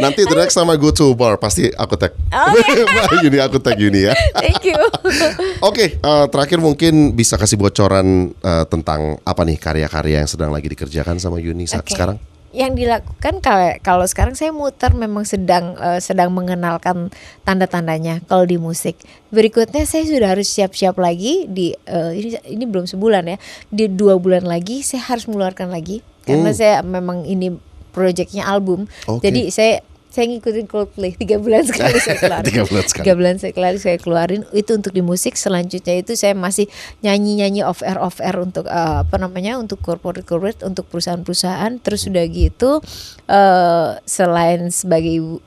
Nanti 0.00 0.24
time 0.24 0.70
I 0.72 0.76
go 0.80 0.90
to 0.90 1.12
bar 1.12 1.36
pasti 1.36 1.68
aku 1.70 1.94
tag. 1.94 2.16
Oke. 2.50 2.88
Mbak 2.88 3.12
Yuni 3.24 3.38
aku 3.38 3.56
tag 3.60 3.76
Yuni 3.76 4.08
ya. 4.08 4.14
Thank 4.40 4.72
you. 4.72 4.80
Oke, 5.60 6.00
eh, 6.00 6.24
terakhir 6.32 6.58
mungkin 6.58 7.12
bisa 7.12 7.36
kasih 7.36 7.60
bocoran 7.60 8.32
eh, 8.32 8.64
tentang 8.68 9.20
apa 9.22 9.42
nih 9.44 9.60
karya-karya 9.60 10.24
yang 10.24 10.30
sedang 10.30 10.50
lagi 10.50 10.72
dikerjakan 10.72 11.20
sama 11.20 11.36
Yuni 11.38 11.68
saat 11.68 11.84
Oke. 11.84 11.92
sekarang? 11.94 12.16
Yang 12.50 12.74
dilakukan 12.74 13.38
kalau 13.38 13.70
kalau 13.78 14.04
sekarang 14.10 14.34
saya 14.34 14.50
muter 14.50 14.90
memang 14.90 15.22
sedang 15.22 15.78
eh, 15.78 16.02
sedang 16.02 16.34
mengenalkan 16.34 17.14
tanda-tandanya 17.46 18.26
kalau 18.26 18.42
di 18.42 18.58
musik. 18.58 18.98
Berikutnya 19.30 19.86
saya 19.86 20.02
sudah 20.02 20.34
harus 20.34 20.50
siap-siap 20.50 20.98
lagi 20.98 21.46
di 21.46 21.70
eh, 21.86 22.10
ini 22.18 22.28
ini 22.50 22.64
belum 22.66 22.90
sebulan 22.90 23.30
ya. 23.30 23.36
Di 23.70 23.86
dua 23.86 24.18
bulan 24.18 24.46
lagi 24.46 24.82
saya 24.82 25.06
harus 25.06 25.30
mengeluarkan 25.30 25.70
lagi 25.70 26.02
karena 26.26 26.50
saya 26.50 26.82
memang 26.82 27.22
ini 27.26 27.54
proyeknya 27.90 28.46
album. 28.46 28.86
Oke. 29.06 29.30
Jadi 29.30 29.50
saya 29.54 29.82
saya 30.10 30.26
ngikutin 30.26 30.66
Coldplay 30.66 31.14
tiga 31.14 31.38
bulan 31.38 31.62
sekali 31.62 32.02
saya 32.02 32.18
keluarin. 32.22 32.46
Tiga 32.50 32.62
bulan 32.66 32.84
sekali. 32.90 33.04
Tiga 33.06 33.14
bulan 33.14 33.36
sekali 33.38 33.76
saya 33.78 33.96
keluarin 34.02 34.42
itu 34.50 34.70
untuk 34.74 34.90
di 34.90 35.02
musik. 35.06 35.38
Selanjutnya 35.38 36.02
itu 36.02 36.18
saya 36.18 36.34
masih 36.34 36.66
nyanyi 37.00 37.38
nyanyi 37.38 37.62
off 37.62 37.80
air 37.86 37.96
off 38.02 38.18
air 38.18 38.34
untuk 38.42 38.66
eh, 38.66 38.96
apa 39.06 39.16
namanya 39.22 39.56
untuk 39.62 39.78
corporate 39.78 40.26
corporate 40.26 40.66
untuk 40.66 40.90
perusahaan-perusahaan. 40.90 41.78
Terus 41.78 42.10
udah 42.10 42.24
gitu 42.26 42.82
eh 43.30 43.88
selain 44.02 44.74
sebagai 44.74 45.14
ibu, 45.22 45.38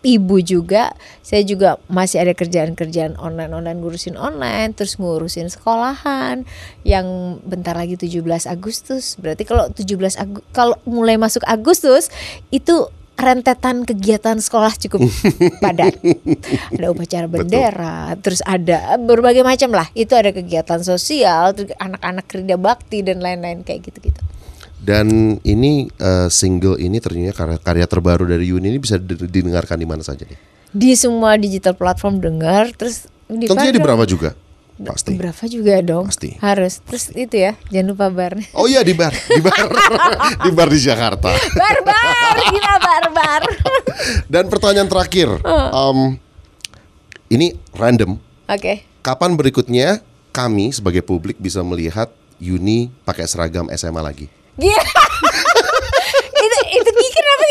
ibu 0.00 0.36
juga 0.40 0.92
saya 1.20 1.44
juga 1.44 1.76
masih 1.88 2.24
ada 2.24 2.32
kerjaan-kerjaan 2.32 3.20
online 3.20 3.52
online 3.52 3.84
ngurusin 3.84 4.16
online 4.16 4.72
terus 4.72 4.96
ngurusin 4.96 5.52
sekolahan 5.52 6.48
yang 6.88 7.36
bentar 7.44 7.76
lagi 7.76 8.00
17 8.00 8.24
Agustus 8.48 9.20
berarti 9.20 9.44
kalau 9.44 9.68
17 9.68 10.16
Agu- 10.16 10.44
kalau 10.56 10.76
mulai 10.88 11.20
masuk 11.20 11.44
Agustus 11.44 12.08
itu 12.48 12.88
rentetan 13.20 13.84
kegiatan 13.84 14.40
sekolah 14.40 14.72
cukup 14.76 15.04
padat. 15.64 15.94
Ada 16.72 16.86
upacara 16.88 17.26
bendera 17.28 18.16
terus 18.18 18.40
ada 18.42 18.96
berbagai 18.96 19.44
macam 19.44 19.70
lah. 19.70 19.86
Itu 19.92 20.16
ada 20.16 20.32
kegiatan 20.32 20.80
sosial 20.80 21.52
anak-anak 21.76 22.26
kerja 22.26 22.56
bakti 22.56 23.04
dan 23.04 23.20
lain-lain 23.20 23.62
kayak 23.62 23.86
gitu-gitu. 23.86 24.20
Dan 24.80 25.36
ini 25.44 25.92
eh, 25.92 26.28
single 26.32 26.80
ini 26.80 26.98
ternyata 26.98 27.36
karya, 27.36 27.58
karya 27.60 27.86
terbaru 27.86 28.24
dari 28.24 28.48
Yuni 28.48 28.72
ini 28.72 28.80
bisa 28.80 28.96
di- 28.96 29.28
didengarkan 29.28 29.76
di 29.76 29.84
mana 29.84 30.00
saja 30.00 30.24
nih. 30.24 30.40
di 30.70 30.94
semua 30.94 31.34
digital 31.34 31.74
platform 31.74 32.22
dengar 32.22 32.70
terus 32.72 33.10
di 33.26 33.50
Tentunya 33.50 33.74
di 33.74 33.82
berapa 33.82 34.06
juga? 34.06 34.32
Pasti. 34.80 35.12
Berapa 35.20 35.44
juga 35.44 35.84
dong? 35.84 36.08
Pasti. 36.08 36.40
Harus. 36.40 36.80
Terus 36.88 37.12
itu 37.12 37.36
ya, 37.36 37.52
jangan 37.68 37.86
lupa 37.92 38.06
barnya. 38.08 38.48
Oh 38.56 38.64
iya 38.64 38.80
di 38.80 38.96
bar, 38.96 39.12
di 39.12 39.40
bar, 39.44 39.56
di 40.48 40.50
bar 40.56 40.68
di 40.72 40.80
Jakarta. 40.80 41.28
Barbar, 41.52 42.34
gila 42.48 42.74
barbar. 42.80 43.42
Dan 44.32 44.48
pertanyaan 44.48 44.88
terakhir, 44.88 45.28
em, 45.44 46.16
ini 47.28 47.52
random. 47.76 48.16
Oke. 48.48 48.88
Kapan 49.04 49.36
berikutnya 49.36 50.00
kami 50.32 50.72
sebagai 50.72 51.04
publik 51.04 51.36
bisa 51.36 51.60
melihat 51.60 52.08
Yuni 52.40 52.88
pakai 53.04 53.28
seragam 53.28 53.68
SMA 53.76 54.00
lagi? 54.00 54.26
Gila. 54.56 54.84
itu 56.44 56.58
itu 56.72 56.90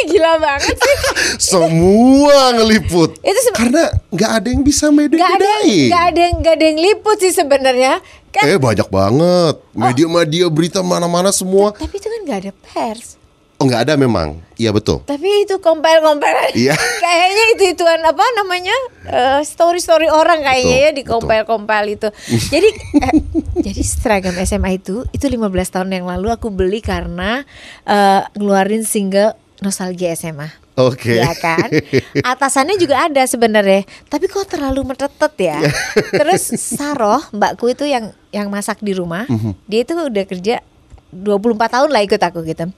gila 0.06 0.34
banget 0.38 0.76
sih? 0.76 0.96
Semua 1.52 2.54
ngeliput. 2.54 3.20
Itu 3.20 3.40
Karena 3.52 3.92
nggak 4.10 4.32
ada 4.32 4.48
yang 4.48 4.64
bisa 4.64 4.88
Gak 4.90 5.02
ada, 5.12 5.54
gak 5.90 6.04
ada, 6.10 6.20
yang- 6.22 6.40
gak 6.40 6.54
ada 6.56 6.66
yang 6.66 6.80
liput 6.80 7.18
sih 7.18 7.32
sebenarnya. 7.32 8.00
Kan, 8.30 8.46
Eh 8.46 8.58
banyak 8.58 8.88
banget. 8.88 9.56
Media-media 9.72 10.46
berita 10.48 10.80
mana-mana 10.80 11.30
semua. 11.30 11.74
tapi 11.74 11.98
itu 11.98 12.06
kan 12.06 12.20
gak 12.24 12.40
ada 12.40 12.52
pers. 12.54 13.18
Oh 13.60 13.68
nggak 13.68 13.92
ada 13.92 14.00
memang. 14.00 14.40
Iya 14.56 14.72
betul. 14.72 15.04
Tapi 15.04 15.44
itu 15.44 15.60
compile-compile 15.60 16.56
Iya. 16.56 16.80
Kayaknya 17.04 17.46
itu 17.52 17.64
ituan 17.70 18.00
apa 18.00 18.24
namanya 18.34 18.72
eh, 19.04 19.44
Story-story 19.44 20.08
orang 20.08 20.40
kayaknya 20.40 20.80
Betul, 20.80 20.88
ya 20.88 20.90
Di 20.96 21.04
compile-compile 21.04 21.88
itu 21.92 22.08
Jadi 22.56 22.70
eh, 23.04 23.14
Jadi 23.60 23.82
seragam 23.84 24.32
SMA 24.40 24.80
itu 24.80 25.04
Itu 25.12 25.28
15 25.28 25.44
tahun 25.76 25.92
yang 25.92 26.08
lalu 26.08 26.32
aku 26.32 26.48
beli 26.48 26.80
karena 26.80 27.44
eh, 27.84 28.24
Ngeluarin 28.32 28.88
single 28.88 29.36
Nostalgia 29.60 30.16
SMA 30.16 30.70
Oke. 30.80 31.20
Ya 31.20 31.36
kan? 31.36 31.68
Atasannya 32.24 32.80
juga 32.80 33.04
ada 33.04 33.20
sebenarnya. 33.28 33.84
Tapi 34.08 34.32
kok 34.32 34.48
terlalu 34.48 34.88
metetet 34.88 35.34
ya? 35.36 35.60
Terus 36.24 36.56
Saroh 36.56 37.20
Mbakku 37.36 37.76
itu 37.76 37.84
yang 37.84 38.16
Yang 38.32 38.48
masak 38.48 38.78
di 38.80 38.96
rumah 38.96 39.28
Mhm. 39.28 39.60
Dia 39.68 39.84
itu 39.84 39.94
udah 39.98 40.24
kerja 40.24 40.56
24 41.12 41.74
tahun 41.74 41.90
lah 41.90 42.02
ikut 42.06 42.22
aku 42.22 42.46
gitu. 42.46 42.70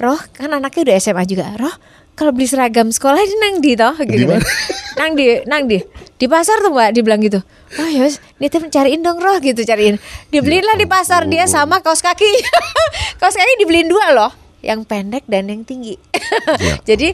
Roh 0.00 0.20
kan 0.32 0.48
anaknya 0.48 0.80
udah 0.88 0.96
SMA 0.96 1.24
juga. 1.28 1.52
Roh 1.60 1.74
kalau 2.16 2.32
beli 2.32 2.48
seragam 2.48 2.88
sekolah 2.88 3.20
di 3.20 3.36
nang 3.36 3.56
di 3.60 3.72
toh? 3.76 3.92
Gitu 4.00 4.24
Di 4.24 4.26
kan. 4.30 4.40
Nang 5.02 5.12
di 5.16 5.26
Nang 5.48 5.64
di 5.68 5.80
Di 6.20 6.30
pasar 6.30 6.60
tuh 6.62 6.70
mbak 6.70 6.94
Dibilang 6.94 7.20
gitu. 7.20 7.40
Oh 7.80 7.88
ya 7.88 8.06
Dia 8.38 8.48
cariin 8.48 9.02
dong 9.02 9.20
roh 9.20 9.36
gitu 9.42 9.60
cariin. 9.66 10.00
Dibeliin 10.32 10.64
lah 10.64 10.76
di 10.78 10.86
pasar 10.88 11.28
dia 11.28 11.44
sama 11.50 11.84
kaos 11.84 12.00
kaki. 12.00 12.32
Kaos 13.20 13.34
kaki 13.36 13.60
dibeliin 13.60 13.90
dua 13.92 14.14
loh 14.16 14.41
yang 14.62 14.86
pendek 14.86 15.26
dan 15.26 15.50
yang 15.50 15.66
tinggi. 15.66 15.98
Iya. 16.14 16.80
Jadi 16.88 17.12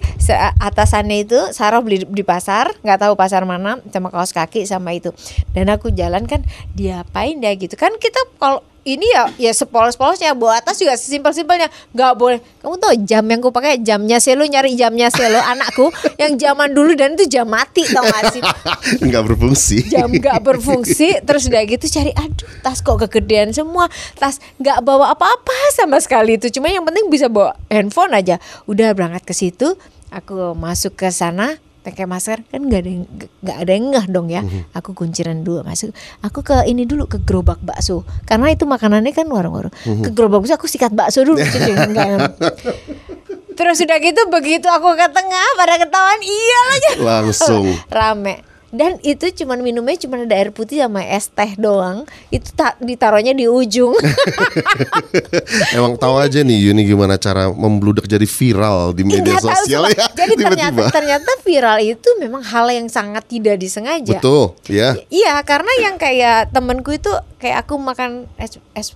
atasannya 0.61 1.25
itu 1.25 1.39
Sarah 1.57 1.81
beli 1.81 2.05
di 2.05 2.23
pasar, 2.23 2.71
nggak 2.85 3.09
tahu 3.09 3.13
pasar 3.17 3.43
mana, 3.49 3.81
sama 3.89 4.13
kaos 4.13 4.37
kaki 4.37 4.69
sama 4.69 4.95
itu. 4.95 5.11
Dan 5.57 5.73
aku 5.73 5.91
jalan 5.91 6.29
kan, 6.29 6.45
diapain 6.77 7.41
dia 7.41 7.57
gitu 7.57 7.75
kan 7.75 7.97
kita 7.97 8.21
kalau 8.37 8.61
ini 8.97 9.05
ya 9.13 9.29
ya 9.37 9.53
sepolos-polosnya 9.53 10.33
bawa 10.33 10.65
atas 10.65 10.81
juga 10.81 10.97
sesimpel-simpelnya. 10.97 11.69
Nggak 11.93 12.13
boleh. 12.17 12.41
Kamu 12.65 12.81
tahu 12.81 12.95
jam 13.05 13.25
yang 13.29 13.41
ku 13.45 13.53
pakai 13.53 13.85
jamnya 13.85 14.17
selo 14.23 14.49
nyari 14.49 14.73
jamnya 14.73 15.13
selo 15.13 15.37
anakku 15.53 15.93
yang 16.17 16.41
zaman 16.41 16.73
dulu 16.73 16.97
dan 16.97 17.13
itu 17.21 17.29
jam 17.29 17.47
mati 17.49 17.85
tau 17.85 18.05
gak 18.09 18.33
sih? 18.33 18.43
Nggak 19.09 19.23
berfungsi. 19.35 19.77
jam 19.89 20.09
nggak 20.09 20.41
berfungsi 20.43 21.23
terus 21.23 21.49
udah 21.49 21.63
gitu 21.65 21.87
cari 21.89 22.13
aduh 22.13 22.49
tas 22.65 22.81
kok 22.81 22.97
kegedean 23.05 23.53
semua. 23.53 23.87
Tas 24.17 24.41
nggak 24.57 24.81
bawa 24.81 25.13
apa-apa 25.13 25.57
sama 25.77 26.01
sekali 26.01 26.41
itu. 26.41 26.49
Cuma 26.49 26.73
yang 26.73 26.85
penting 26.89 27.13
bisa 27.13 27.29
bawa 27.29 27.55
handphone 27.69 28.17
aja. 28.17 28.41
Udah 28.65 28.97
berangkat 28.97 29.25
ke 29.29 29.35
situ 29.37 29.77
aku 30.09 30.57
masuk 30.57 30.97
ke 30.97 31.09
sana 31.13 31.61
pakai 31.89 32.05
masker 32.05 32.45
kan 32.45 32.61
nggak 32.61 32.81
ada 32.85 32.91
yang 32.93 33.05
nggak 33.41 33.57
ada 33.57 33.71
yang 33.73 33.85
ngeh 33.93 34.07
dong 34.13 34.29
ya. 34.29 34.43
Aku 34.77 34.93
kunciran 34.93 35.41
dulu 35.41 35.65
masuk 35.65 35.97
aku 36.21 36.45
ke 36.45 36.69
ini 36.69 36.85
dulu 36.85 37.09
ke 37.09 37.19
gerobak 37.25 37.59
bakso. 37.65 38.05
Karena 38.29 38.53
itu 38.53 38.69
makanannya 38.69 39.17
kan 39.17 39.25
warung-warung. 39.29 39.73
Ke 40.05 40.13
gerobak 40.13 40.45
bakso 40.45 40.55
aku 40.61 40.69
sikat 40.69 40.93
bakso 40.93 41.25
dulu 41.25 41.41
cuci 41.41 41.73
Terus 43.59 43.83
udah 43.83 43.99
gitu 43.99 44.23
begitu 44.31 44.71
aku 44.71 44.95
ke 44.95 45.07
tengah 45.11 45.49
pada 45.59 45.83
ketahuan 45.83 46.21
iya 46.23 46.63
Langsung. 47.03 47.67
rame. 47.91 48.48
Dan 48.69 49.01
itu 49.01 49.25
cuman 49.33 49.65
minumnya 49.65 49.97
cuma 49.97 50.21
ada 50.21 50.37
air 50.37 50.53
putih 50.53 50.85
sama 50.85 51.01
es 51.01 51.33
teh 51.33 51.57
doang. 51.57 52.05
Itu 52.29 52.53
tak 52.53 52.77
ditaruhnya 52.79 53.33
di 53.33 53.49
ujung. 53.49 53.97
Emang 55.77 55.97
tahu 55.97 56.21
aja 56.21 56.45
nih 56.45 56.69
Yuni 56.69 56.85
gimana 56.85 57.17
cara 57.17 57.49
membludak 57.49 58.05
jadi 58.05 58.29
viral 58.29 58.93
di 58.93 59.03
media 59.09 59.37
Nggak 59.37 59.41
tahu 59.41 59.53
sosial 59.65 59.83
sumpah. 59.89 59.97
ya 59.97 60.07
Jadi 60.13 60.35
ternyata 60.37 60.73
tiba-tiba. 60.77 60.93
ternyata 60.93 61.31
viral 61.41 61.79
itu 61.81 62.09
memang 62.21 62.43
hal 62.45 62.67
yang 62.69 62.89
sangat 62.89 63.25
tidak 63.25 63.57
disengaja. 63.57 64.21
Betul, 64.21 64.53
ya. 64.69 64.97
Iya, 65.09 65.41
karena 65.45 65.73
yang 65.81 65.97
kayak 65.97 66.53
temenku 66.53 66.93
itu 66.93 67.11
kayak 67.41 67.65
aku 67.65 67.81
makan 67.81 68.29
es, 68.37 68.61
es 68.77 68.93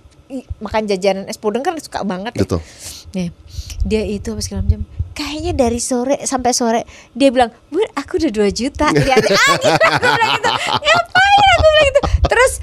makan 0.57 0.89
jajanan 0.89 1.25
es 1.29 1.37
pudeng 1.37 1.61
kan 1.61 1.77
suka 1.81 2.01
banget 2.05 2.33
ya. 2.37 2.41
Betul. 2.45 2.59
Nih, 3.13 3.29
dia 3.83 4.03
itu 4.07 4.33
apa 4.33 4.41
segala 4.43 4.65
macam. 4.65 4.83
Kayaknya 5.13 5.53
dari 5.53 5.77
sore 5.77 6.17
sampai 6.25 6.51
sore 6.57 6.81
dia 7.13 7.29
bilang, 7.29 7.53
"Bu, 7.69 7.83
aku 7.93 8.17
udah 8.17 8.31
2 8.33 8.49
juta." 8.49 8.89
Dia 8.89 9.13
ada 9.13 9.29
ah, 9.29 9.55
gitu. 9.61 9.85
aku 9.85 10.05
bilang 10.09 10.31
gitu. 10.33 10.49
Ngapain 10.81 11.47
aku 11.53 11.67
bilang 11.69 11.87
gitu. 11.87 12.01
Terus 12.31 12.53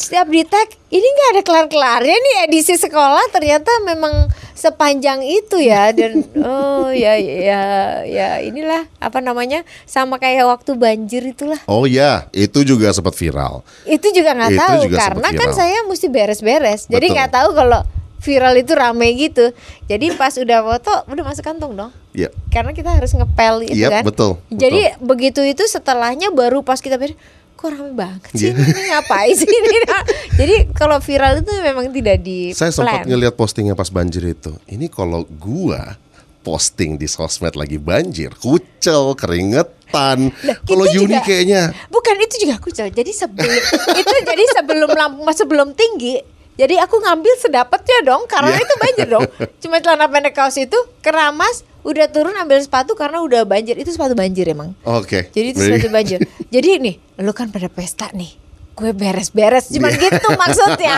setiap 0.00 0.30
di 0.30 0.46
tag 0.46 0.70
ini 0.88 1.02
nggak 1.02 1.28
ada 1.34 1.42
kelar-kelarnya 1.42 2.16
nih 2.16 2.34
edisi 2.46 2.78
sekolah 2.78 3.26
ternyata 3.34 3.68
memang 3.82 4.30
sepanjang 4.54 5.20
itu 5.26 5.60
ya 5.60 5.90
dan 5.90 6.24
oh 6.40 6.88
ya 6.94 7.18
ya 7.18 7.62
ya 8.06 8.28
inilah 8.40 8.86
apa 9.02 9.18
namanya 9.18 9.66
sama 9.84 10.16
kayak 10.16 10.46
waktu 10.46 10.78
banjir 10.78 11.26
itulah 11.26 11.58
Oh 11.66 11.84
ya, 11.90 12.28
itu 12.30 12.62
juga 12.62 12.92
sempat 12.94 13.12
viral. 13.18 13.66
itu 13.88 14.08
juga 14.14 14.36
nggak 14.36 14.52
tahu 14.56 14.74
juga 14.86 14.98
karena 15.00 15.28
kan 15.34 15.50
saya 15.52 15.82
mesti 15.84 16.06
beres-beres 16.06 16.86
jadi 16.86 17.06
nggak 17.10 17.32
tahu 17.34 17.50
kalau 17.52 17.80
viral 18.20 18.54
itu 18.54 18.72
rame 18.72 19.08
gitu 19.14 19.50
jadi 19.84 20.12
pas 20.14 20.32
udah 20.32 20.58
foto 20.62 20.92
udah 21.06 21.24
masuk 21.24 21.42
kantong 21.42 21.74
dong 21.74 21.92
Ya. 22.10 22.26
karena 22.48 22.70
kita 22.70 22.90
harus 22.90 23.10
ngepel 23.10 23.64
itu 23.64 23.78
Yap, 23.78 23.90
kan 23.92 24.02
betul, 24.02 24.32
jadi 24.48 24.98
begitu 24.98 25.40
itu 25.40 25.62
setelahnya 25.62 26.28
baru 26.28 26.60
pas 26.60 26.76
kita 26.76 26.94
beres 26.94 27.14
kok 27.54 27.70
rame 27.70 27.92
banget 27.92 28.24
sih 28.30 28.50
Iya. 28.50 28.56
ini 28.56 28.82
ngapain 28.88 29.30
sih 29.32 29.46
ini 29.46 29.68
jadi 30.40 30.54
kalau 30.72 30.98
viral 30.98 31.38
itu 31.38 31.52
memang 31.60 31.86
tidak 31.88 32.18
di 32.18 32.50
Saya 32.50 32.72
sempat 32.72 33.04
plan. 33.04 33.06
ngeliat 33.06 33.32
postingnya 33.32 33.72
pas 33.72 33.86
banjir 33.86 34.24
itu. 34.24 34.56
Ini 34.64 34.88
kalau 34.88 35.22
gua 35.30 36.00
posting 36.40 36.96
di 36.96 37.04
sosmed 37.04 37.52
lagi 37.52 37.76
banjir, 37.76 38.32
kucel, 38.34 39.12
keringetan. 39.12 40.32
Kalau 40.64 40.84
Yuni 40.88 41.14
juga- 41.14 41.22
kayaknya 41.22 41.62
Bukan 41.86 42.16
itu 42.18 42.34
juga 42.42 42.56
kucel. 42.58 42.88
Jadi 42.88 43.12
sebelum 43.12 43.52
itu 44.00 44.14
jadi 44.24 44.44
sebelum 44.56 44.88
lampu 44.90 45.28
sebelum 45.30 45.68
tinggi. 45.74 46.39
Jadi 46.60 46.76
aku 46.76 47.00
ngambil 47.00 47.34
sedapatnya 47.40 47.98
dong 48.04 48.28
karena 48.28 48.52
Iya. 48.52 48.60
itu 48.60 48.74
banjir 48.76 49.06
dong. 49.08 49.24
Cuma 49.64 49.80
celana 49.80 50.04
pendek 50.06 50.36
kaos 50.36 50.54
itu 50.54 50.76
keramas, 51.00 51.64
udah 51.80 52.04
turun 52.06 52.36
ambil 52.36 52.60
sepatu 52.60 52.92
karena 52.92 53.24
udah 53.24 53.48
banjir. 53.48 53.80
Itu 53.80 53.88
sepatu 53.88 54.12
banjir 54.12 54.44
emang. 54.44 54.76
Oke. 54.84 55.32
Jadi 55.32 55.46
itu 55.50 55.58
sepatu 55.58 55.88
banjir. 55.88 56.20
Jadi 56.54 56.68
nih, 56.76 56.94
lu 57.18 57.32
kan 57.32 57.48
pada 57.48 57.66
pesta 57.66 58.12
nih. 58.12 58.36
Gue 58.70 58.92
beres-beres 58.92 59.72
cuman 59.72 59.88
Iya. 59.88 60.00
gitu 60.02 60.28
maksudnya. 60.36 60.96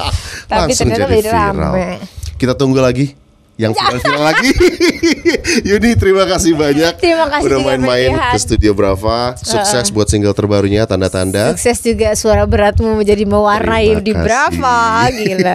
Tapi 0.50 0.72
Langsung 0.72 0.88
ternyata 0.88 1.12
jadi 1.12 1.28
rame. 1.28 1.88
Kita 2.34 2.52
tunggu 2.52 2.80
lagi 2.80 3.12
yang 3.54 3.72
viral-viral 3.76 4.22
lagi. 4.22 4.50
Yuni 5.68 5.94
terima 5.94 6.26
kasih 6.26 6.58
banyak 6.58 6.98
Terima 6.98 7.26
kasih 7.30 7.44
udah 7.46 7.58
main-main 7.62 8.10
ke 8.34 8.38
studio 8.38 8.74
Brava. 8.74 9.38
Sukses 9.38 9.90
buat 9.94 10.10
single 10.10 10.34
terbarunya 10.34 10.86
tanda-tanda. 10.86 11.54
Sukses 11.54 11.78
juga 11.82 12.14
suara 12.18 12.42
beratmu 12.44 12.98
menjadi 12.98 13.22
mewarnai 13.26 14.00
Terima 14.00 14.02
di 14.02 14.12
kasih. 14.12 14.24
Brava, 14.26 14.80
gila. 15.18 15.54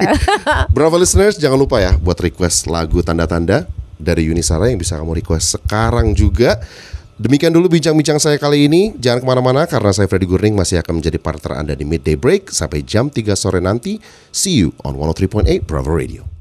Bravo 0.71 0.95
listeners, 0.95 1.35
jangan 1.35 1.59
lupa 1.59 1.83
ya 1.83 1.95
buat 1.99 2.17
request 2.19 2.71
lagu 2.71 3.03
tanda-tanda 3.03 3.67
dari 3.99 4.31
Yuni 4.31 4.41
Sara 4.41 4.71
yang 4.71 4.79
bisa 4.79 4.95
kamu 4.95 5.19
request 5.19 5.59
sekarang 5.59 6.15
juga. 6.15 6.59
Demikian 7.19 7.51
dulu 7.51 7.67
bincang-bincang 7.67 8.15
saya 8.15 8.39
kali 8.39 8.71
ini. 8.71 8.95
Jangan 8.95 9.19
ke 9.19 9.27
mana-mana 9.27 9.67
karena 9.67 9.91
saya 9.91 10.07
Freddy 10.07 10.23
Gurning 10.23 10.55
masih 10.55 10.79
akan 10.79 11.03
menjadi 11.03 11.19
partner 11.19 11.59
Anda 11.59 11.75
di 11.75 11.83
Midday 11.83 12.15
Break 12.15 12.47
sampai 12.47 12.79
jam 12.87 13.11
3 13.11 13.35
sore 13.35 13.59
nanti. 13.59 13.99
See 14.31 14.55
you 14.63 14.71
on 14.87 14.95
103.8 14.95 15.67
Bravo 15.67 15.91
Radio. 15.91 16.38